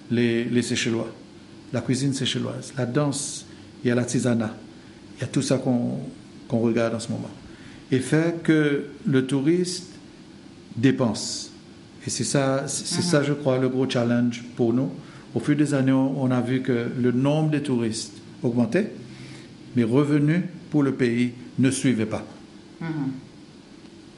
les, 0.10 0.46
les 0.46 0.62
Séchellois, 0.62 1.14
la 1.74 1.82
cuisine 1.82 2.14
séchelloise, 2.14 2.74
la 2.78 2.86
danse, 2.86 3.46
il 3.84 3.90
y 3.90 3.92
a 3.92 3.96
l'artisanat, 3.96 4.56
il 5.18 5.22
y 5.22 5.24
a 5.26 5.28
tout 5.28 5.42
ça 5.42 5.58
qu'on 5.58 6.00
regarde 6.50 6.96
en 6.96 7.00
ce 7.00 7.12
moment. 7.12 7.30
Et 7.94 8.00
faire 8.00 8.42
que 8.42 8.86
le 9.06 9.28
touriste 9.28 9.92
dépense. 10.76 11.52
Et 12.08 12.10
c'est 12.10 12.24
ça, 12.24 12.64
c'est 12.66 13.04
ça, 13.04 13.20
mhm. 13.20 13.26
je 13.28 13.34
crois, 13.34 13.60
le 13.60 13.70
gros 13.70 13.88
challenge 13.88 14.44
pour 14.56 14.74
nous. 14.74 14.90
Au 15.36 15.40
fil 15.40 15.56
des 15.56 15.76
années, 15.76 15.92
on 15.92 16.32
a 16.32 16.42
vu 16.42 16.64
que 16.64 16.88
le 17.00 17.12
nombre 17.12 17.52
de 17.52 17.60
touristes 17.60 18.18
augmentait, 18.42 18.94
mais 19.76 19.84
revenus 19.84 20.42
pour 20.72 20.82
le 20.82 20.94
pays 20.94 21.34
ne 21.60 21.70
suivaient 21.70 22.08
pas. 22.08 22.26
Mhm. 22.82 22.88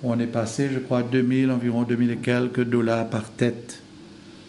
On 0.04 0.20
est 0.20 0.28
passé, 0.28 0.70
je 0.74 0.80
crois, 0.80 1.04
2000, 1.04 1.52
environ 1.52 1.84
2000 1.84 2.12
et 2.12 2.16
quelques 2.16 2.64
dollars 2.64 3.10
par 3.10 3.30
tête, 3.30 3.82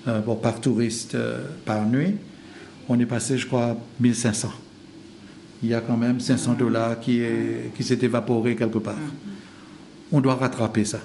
euh, 0.07 0.21
par 0.21 0.61
touriste 0.61 1.17
euh, 1.17 1.49
par 1.65 1.85
nuit. 1.85 2.15
On 2.89 2.97
est 3.01 3.07
passé, 3.07 3.39
je 3.39 3.49
crois, 3.49 3.77
1500. 3.99 4.53
Il 5.63 5.71
y 5.71 5.75
a 5.75 5.81
quand 5.81 5.97
même 5.97 6.21
500 6.21 6.55
dollars 6.55 7.01
qui, 7.01 7.23
qui 7.75 7.83
s'est 7.83 7.99
évaporé 8.03 8.57
quelque 8.57 8.79
part. 8.79 8.95
On 10.13 10.21
doit 10.21 10.35
rattraper 10.35 10.85
ça 10.85 11.01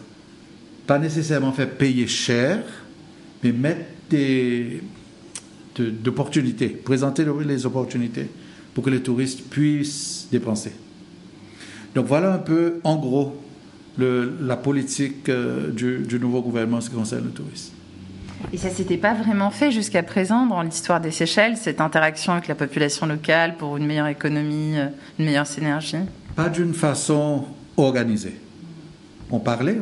pas 0.92 1.00
nécessairement 1.00 1.54
faire 1.54 1.70
payer 1.70 2.06
cher, 2.06 2.64
mais 3.42 3.54
mettre 3.54 3.86
des 4.10 4.82
d'opportunités, 5.80 6.68
présenter 6.68 7.26
les 7.46 7.66
opportunités 7.66 8.28
pour 8.74 8.84
que 8.84 8.90
les 8.90 9.02
touristes 9.02 9.50
puissent 9.50 10.28
dépenser. 10.30 10.74
Donc 11.96 12.08
voilà 12.08 12.34
un 12.34 12.40
peu, 12.40 12.82
en 12.84 12.98
gros, 12.98 13.42
la 13.98 14.58
politique 14.58 15.30
euh, 15.30 15.72
du, 15.72 16.00
du, 16.00 16.20
nouveau 16.20 16.42
gouvernement 16.42 16.78
en 16.78 16.82
ce 16.82 16.90
qui 16.90 16.96
concerne 16.98 17.24
le 17.24 17.32
tourisme. 17.32 17.72
Et 18.54 18.58
ça 18.58 18.70
s'était 18.70 18.98
pas 18.98 19.14
vraiment 19.14 19.52
fait 19.52 19.72
jusqu'à 19.72 20.04
présent 20.04 20.46
dans 20.46 20.62
l'histoire 20.62 21.00
des 21.00 21.12
Seychelles, 21.12 21.58
cette 21.58 21.82
interaction 21.82 22.34
avec 22.34 22.48
la 22.48 22.56
population 22.56 23.06
locale 23.06 23.56
pour 23.58 23.78
une 23.78 23.86
meilleure 23.86 24.08
économie, 24.08 24.78
euh, 24.78 24.88
une 25.20 25.26
meilleure 25.26 25.48
synergie 25.48 25.98
Pas 26.36 26.50
d'une 26.50 26.74
façon 26.74 27.46
organisée 27.78 28.36
on 29.32 29.40
parlait, 29.40 29.78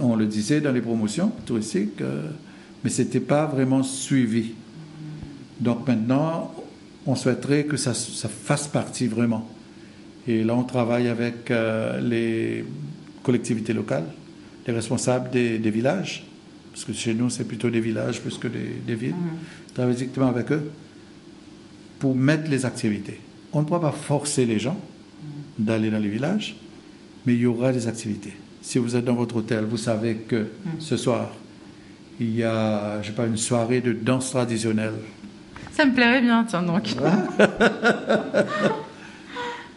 on, 0.00 0.16
le 0.16 0.26
disait 0.26 0.60
dans 0.60 0.72
les 0.72 0.80
promotions 0.80 1.30
touristiques, 1.46 2.00
euh, 2.00 2.28
mais 2.82 2.90
ce 2.90 3.02
n'était 3.02 3.20
pas 3.20 3.46
vraiment 3.46 3.84
suivi. 3.84 4.54
Donc 5.60 5.86
maintenant, 5.86 6.52
on 7.06 7.14
souhaiterait 7.14 7.64
que 7.64 7.76
ça, 7.76 7.94
fasse 7.94 8.66
partie 8.66 9.06
vraiment. 9.06 9.48
Et 10.26 10.42
là, 10.42 10.56
on 10.56 10.64
travaille 10.64 11.08
avec 11.08 11.50
euh, 11.50 12.00
les 12.00 12.64
collectivités 13.22 13.72
locales, 13.72 14.06
les 14.66 14.72
responsables 14.72 15.30
des, 15.30 15.58
villages, 15.58 16.26
parce 16.72 16.84
que 16.84 16.92
chez 16.92 17.14
nous, 17.14 17.30
c'est 17.30 17.44
plutôt 17.44 17.70
des 17.70 17.80
villages 17.80 18.20
plus 18.20 18.38
que 18.38 18.48
des, 18.48 18.94
villes. 18.94 19.10
Mm-hmm. 19.10 19.70
On 19.70 19.74
travaille 19.74 19.94
directement 19.94 20.28
avec 20.28 20.50
eux 20.52 20.70
pour 21.98 22.14
mettre 22.14 22.50
les 22.50 22.64
activités. 22.66 23.20
On 23.52 23.60
ne 23.60 23.66
pourra 23.66 23.80
pas 23.80 23.92
forcer 23.92 24.46
les 24.46 24.58
gens 24.58 24.80
d'aller 25.58 25.90
dans 25.90 25.98
les 25.98 26.08
villages, 26.08 26.56
mais 27.26 27.34
il 27.34 27.40
y 27.40 27.46
aura 27.46 27.72
des 27.72 27.86
activités 27.86 28.34
si 28.62 28.78
vous 28.78 28.96
êtes 28.96 29.04
dans 29.04 29.14
votre 29.14 29.36
hôtel, 29.36 29.64
vous 29.64 29.76
savez 29.76 30.14
que 30.16 30.36
hmm. 30.36 30.78
ce 30.78 30.96
soir, 30.96 31.32
il 32.20 32.34
y 32.36 32.44
a, 32.44 33.02
je 33.02 33.08
sais 33.08 33.12
pas, 33.12 33.26
une 33.26 33.36
soirée 33.36 33.80
de 33.80 33.92
danse 33.92 34.30
traditionnelle. 34.30 34.94
Ça 35.72 35.84
me 35.84 35.92
plairait 35.92 36.22
bien, 36.22 36.44
tiens 36.44 36.62
donc. 36.62 36.94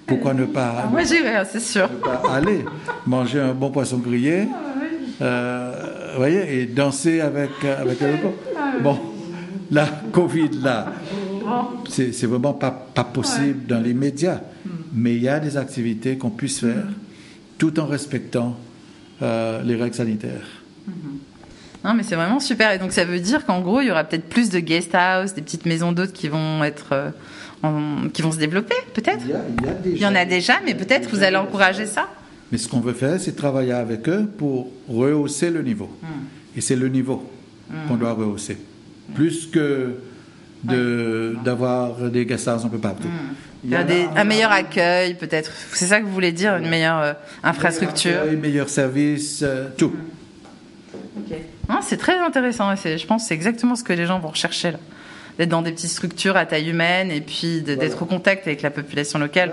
Pourquoi 0.05 0.35
ne 0.35 0.45
pas 0.45 0.87
Moi 0.91 1.03
j'irai, 1.03 1.43
c'est 1.51 1.59
sûr. 1.59 1.89
aller 2.29 2.63
manger 3.07 3.39
un 3.39 3.55
bon 3.55 3.71
poisson 3.71 3.97
grillé, 3.97 4.47
ah, 4.51 5.23
euh, 5.23 5.94
voyez, 6.17 6.61
et 6.61 6.65
danser 6.65 7.21
avec 7.21 7.51
avec 7.63 7.99
le 7.99 8.07
ah, 8.57 8.73
Bon, 8.81 8.99
la 9.71 9.85
Covid 10.11 10.49
là, 10.61 10.93
c'est 11.89 12.25
vraiment 12.25 12.53
pas 12.53 12.71
pas 12.71 13.03
possible 13.03 13.65
dans 13.67 13.81
les 13.81 13.93
médias, 13.93 14.41
hmm. 14.65 14.69
mais 14.93 15.15
il 15.15 15.23
y 15.23 15.29
a 15.29 15.39
des 15.39 15.57
activités 15.57 16.17
qu'on 16.17 16.29
puisse 16.29 16.59
faire 16.59 16.85
tout 17.57 17.79
en 17.79 17.85
respectant 17.85 18.57
euh, 19.21 19.61
les 19.63 19.75
règles 19.75 19.95
sanitaires. 19.95 20.45
Non, 21.85 21.93
mais 21.93 22.03
c'est 22.03 22.15
vraiment 22.15 22.39
super. 22.39 22.71
Et 22.71 22.79
donc, 22.79 22.91
ça 22.91 23.05
veut 23.05 23.19
dire 23.19 23.45
qu'en 23.45 23.61
gros, 23.61 23.79
il 23.79 23.87
y 23.87 23.91
aura 23.91 24.03
peut-être 24.03 24.27
plus 24.27 24.49
de 24.49 24.59
guest 24.59 24.95
house, 24.95 25.35
des 25.35 25.41
petites 25.41 25.65
maisons 25.67 25.91
d'hôtes 25.91 26.13
qui 26.13 26.27
vont 26.27 26.63
être, 26.63 26.93
euh, 26.93 28.09
qui 28.11 28.23
vont 28.23 28.31
se 28.31 28.37
développer, 28.37 28.75
peut-être? 28.93 29.23
Il, 29.85 29.97
y 29.97 30.05
en 30.05 30.15
a 30.15 30.25
déjà, 30.25 30.55
mais 30.65 30.73
peut-être 30.73 31.09
vous 31.09 31.21
allez 31.21 31.37
encourager 31.37 31.85
ça? 31.85 32.09
Mais 32.55 32.59
ce 32.59 32.69
qu'on 32.69 32.79
veut 32.79 32.93
faire, 32.93 33.19
c'est 33.19 33.35
travailler 33.35 33.73
avec 33.73 34.07
eux 34.07 34.25
pour 34.37 34.69
rehausser 34.87 35.49
le 35.49 35.61
niveau. 35.61 35.89
Hmm. 36.01 36.55
Et 36.55 36.61
c'est 36.61 36.77
le 36.77 36.87
niveau 36.87 37.29
hmm. 37.69 37.73
qu'on 37.89 37.97
doit 37.97 38.13
rehausser, 38.13 38.57
plus 39.13 39.47
que 39.47 39.95
d'avoir 40.63 42.09
des 42.09 42.23
houses 42.23 42.47
un 42.47 42.69
peu 42.69 42.77
partout. 42.77 43.09
Hmm 43.09 43.35
un 44.15 44.23
meilleur 44.23 44.53
accueil, 44.53 45.15
peut-être. 45.15 45.51
C'est 45.73 45.87
ça 45.87 45.99
que 45.99 46.05
vous 46.05 46.13
voulez 46.13 46.31
dire, 46.31 46.55
une 46.55 46.69
meilleure 46.69 46.99
euh, 46.99 47.13
infrastructure. 47.43 48.21
Un 48.31 48.37
meilleur 48.37 48.69
service, 48.69 49.41
euh, 49.43 49.67
tout. 49.77 49.93
C'est 51.81 51.97
très 51.97 52.17
intéressant. 52.19 52.73
Je 52.73 53.05
pense 53.05 53.23
que 53.23 53.27
c'est 53.27 53.33
exactement 53.33 53.75
ce 53.75 53.83
que 53.83 53.91
les 53.91 54.05
gens 54.05 54.19
vont 54.19 54.29
rechercher 54.29 54.71
là. 54.71 54.79
D'être 55.37 55.49
dans 55.49 55.61
des 55.61 55.71
petites 55.71 55.89
structures 55.89 56.37
à 56.37 56.45
taille 56.45 56.69
humaine 56.69 57.11
et 57.11 57.21
puis 57.21 57.61
d'être 57.61 58.01
au 58.01 58.05
contact 58.05 58.47
avec 58.47 58.61
la 58.61 58.69
population 58.69 59.19
locale. 59.19 59.51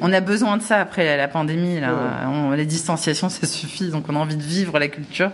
on 0.00 0.12
a 0.12 0.20
besoin 0.20 0.56
de 0.56 0.62
ça 0.62 0.80
après 0.80 1.16
la 1.16 1.28
pandémie. 1.28 1.80
Là. 1.80 2.54
les 2.56 2.66
distanciations, 2.66 3.28
ça 3.28 3.46
suffit. 3.46 3.88
Donc 3.88 4.04
on 4.08 4.16
a 4.16 4.18
envie 4.18 4.36
de 4.36 4.42
vivre 4.42 4.78
la 4.78 4.88
culture. 4.88 5.30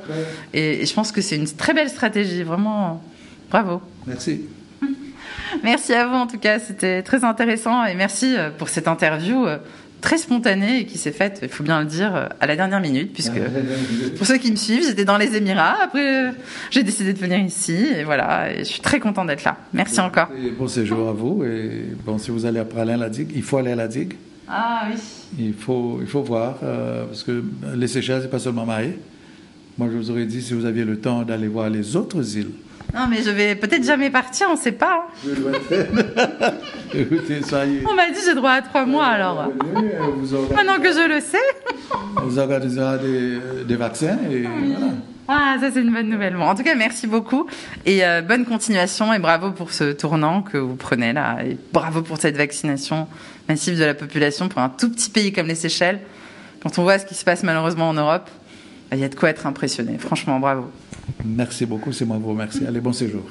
et 0.55 0.87
je 0.87 0.95
pense 0.95 1.13
que 1.13 1.21
c'est 1.21 1.37
une 1.37 1.49
très 1.49 1.75
belle 1.75 1.89
stratégie. 1.89 2.43
Vraiment, 2.43 3.03
bravo. 3.51 3.81
Merci. 4.07 4.43
Merci 5.63 5.95
à 5.95 6.07
vous 6.07 6.15
en 6.15 6.27
tout 6.27 6.39
cas, 6.39 6.59
c'était 6.59 7.03
très 7.03 7.25
intéressant 7.25 7.85
et 7.85 7.95
merci 7.95 8.37
euh, 8.37 8.51
pour 8.51 8.69
cette 8.69 8.89
interview 8.89 9.47
euh, 9.47 9.59
très 10.01 10.19
spontanée 10.19 10.81
et 10.81 10.87
qui 10.87 10.99
s'est 10.99 11.13
faite, 11.13 11.41
il 11.43 11.49
faut 11.49 11.65
bien 11.65 11.81
le 11.81 11.87
dire, 11.87 12.15
euh, 12.15 12.27
à 12.41 12.47
la 12.47 12.57
dernière 12.57 12.81
minute, 12.81 13.13
puisque 13.13 13.41
pour 14.17 14.27
ceux 14.27 14.37
qui 14.39 14.51
me 14.51 14.57
suivent, 14.57 14.85
j'étais 14.87 15.05
dans 15.05 15.19
les 15.19 15.37
Émirats. 15.37 15.77
Après, 15.83 16.33
j'ai 16.71 16.83
décidé 16.83 17.13
de 17.13 17.19
venir 17.19 17.39
ici 17.39 17.75
et 17.97 18.05
voilà, 18.05 18.53
et 18.53 18.59
je 18.61 18.65
suis 18.65 18.81
très 18.81 19.01
contente 19.01 19.27
d'être 19.27 19.45
là. 19.45 19.57
Merci 19.73 20.01
encore. 20.01 20.29
bon 20.59 20.69
séjour 20.69 21.09
à 21.09 21.13
vous 21.13 21.45
et 21.45 21.85
bon, 22.05 22.19
si 22.19 22.31
vous 22.31 22.47
allez 22.47 22.61
après 22.61 22.81
aller 22.81 22.93
à 22.93 22.97
la 22.97 23.09
digue, 23.09 23.31
il 23.35 23.43
faut 23.43 23.59
aller 23.59 23.73
à 23.73 23.77
la 23.77 23.89
digue. 23.89 24.15
Ah 24.49 24.89
oui. 24.91 24.99
Il 25.39 25.55
faut, 25.55 25.99
il 26.01 26.07
faut 26.07 26.23
voir 26.23 26.57
parce 26.61 27.23
que 27.23 27.45
les 27.75 27.87
Seychelles, 27.87 28.23
c'est 28.23 28.31
pas 28.31 28.39
seulement 28.39 28.65
Maé. 28.65 28.99
Moi, 29.77 29.89
je 29.93 29.97
vous 29.97 30.11
aurais 30.11 30.25
dit 30.25 30.43
si 30.43 30.55
vous 30.55 30.65
aviez 30.65 30.85
le 30.85 30.99
temps 30.99 31.23
d'aller 31.23 31.49
voir 31.49 31.71
les 31.71 31.97
autres 31.97 32.37
îles. 32.37 32.51
Non, 32.95 33.07
mais 33.09 33.23
je 33.23 33.31
vais 33.31 33.55
peut-être 33.55 33.85
jamais 33.85 34.11
partir, 34.11 34.47
on 34.51 34.55
ne 34.55 34.59
sait 34.59 34.73
pas. 34.73 35.07
Hein. 35.27 35.31
Écoutez, 36.95 37.43
ça 37.43 37.67
y 37.67 37.77
est. 37.79 37.83
On 37.87 37.95
m'a 37.95 38.09
dit 38.11 38.19
j'ai 38.25 38.35
droit 38.35 38.53
à 38.53 38.63
trois 38.63 38.87
mois 38.87 39.07
alors. 39.07 39.53
Maintenant 40.55 40.79
que 40.81 40.91
je 40.93 41.09
le 41.09 41.21
sais. 41.21 41.37
on 42.17 42.23
vous 42.23 42.39
organisera 42.39 42.97
des, 42.97 43.39
des 43.67 43.77
vaccins 43.77 44.19
et 44.31 44.43
voilà. 44.43 44.93
Ah, 45.31 45.57
ça 45.61 45.71
c'est 45.71 45.83
une 45.83 45.93
bonne 45.93 46.09
nouvelle. 46.09 46.35
Bon, 46.35 46.45
en 46.45 46.55
tout 46.55 46.63
cas, 46.63 46.75
merci 46.75 47.07
beaucoup 47.07 47.47
et 47.85 48.03
euh, 48.07 48.23
bonne 48.23 48.47
continuation 48.47 49.13
et 49.13 49.19
bravo 49.19 49.51
pour 49.51 49.73
ce 49.73 49.93
tournant 49.93 50.41
que 50.41 50.57
vous 50.57 50.75
prenez 50.77 51.13
là 51.13 51.37
et 51.45 51.59
bravo 51.75 52.01
pour 52.01 52.17
cette 52.17 52.39
vaccination 52.39 53.07
massive 53.47 53.79
de 53.79 53.85
la 53.85 53.93
population 53.93 54.49
pour 54.49 54.63
un 54.63 54.71
tout 54.71 54.89
petit 54.89 55.11
pays 55.11 55.33
comme 55.33 55.47
les 55.47 55.55
Seychelles. 55.55 56.01
Quand 56.63 56.79
on 56.79 56.83
voit 56.83 56.99
ce 56.99 57.05
qui 57.05 57.15
se 57.15 57.25
passe 57.27 57.43
malheureusement 57.43 57.91
en 57.91 57.95
Europe, 57.95 58.31
il 58.91 58.99
y 58.99 59.05
a 59.05 59.09
de 59.11 59.15
quoi 59.15 59.29
être 59.29 59.47
impressionné. 59.47 59.99
Franchement, 59.99 60.41
bravo. 60.41 60.71
Merci 61.25 61.67
beaucoup, 61.67 61.93
c'est 61.93 62.05
moi 62.05 62.17
qui 62.17 62.23
vous 62.23 62.31
remercie. 62.31 62.67
Allez, 62.67 62.81
bon 62.81 62.93
séjour. 62.93 63.25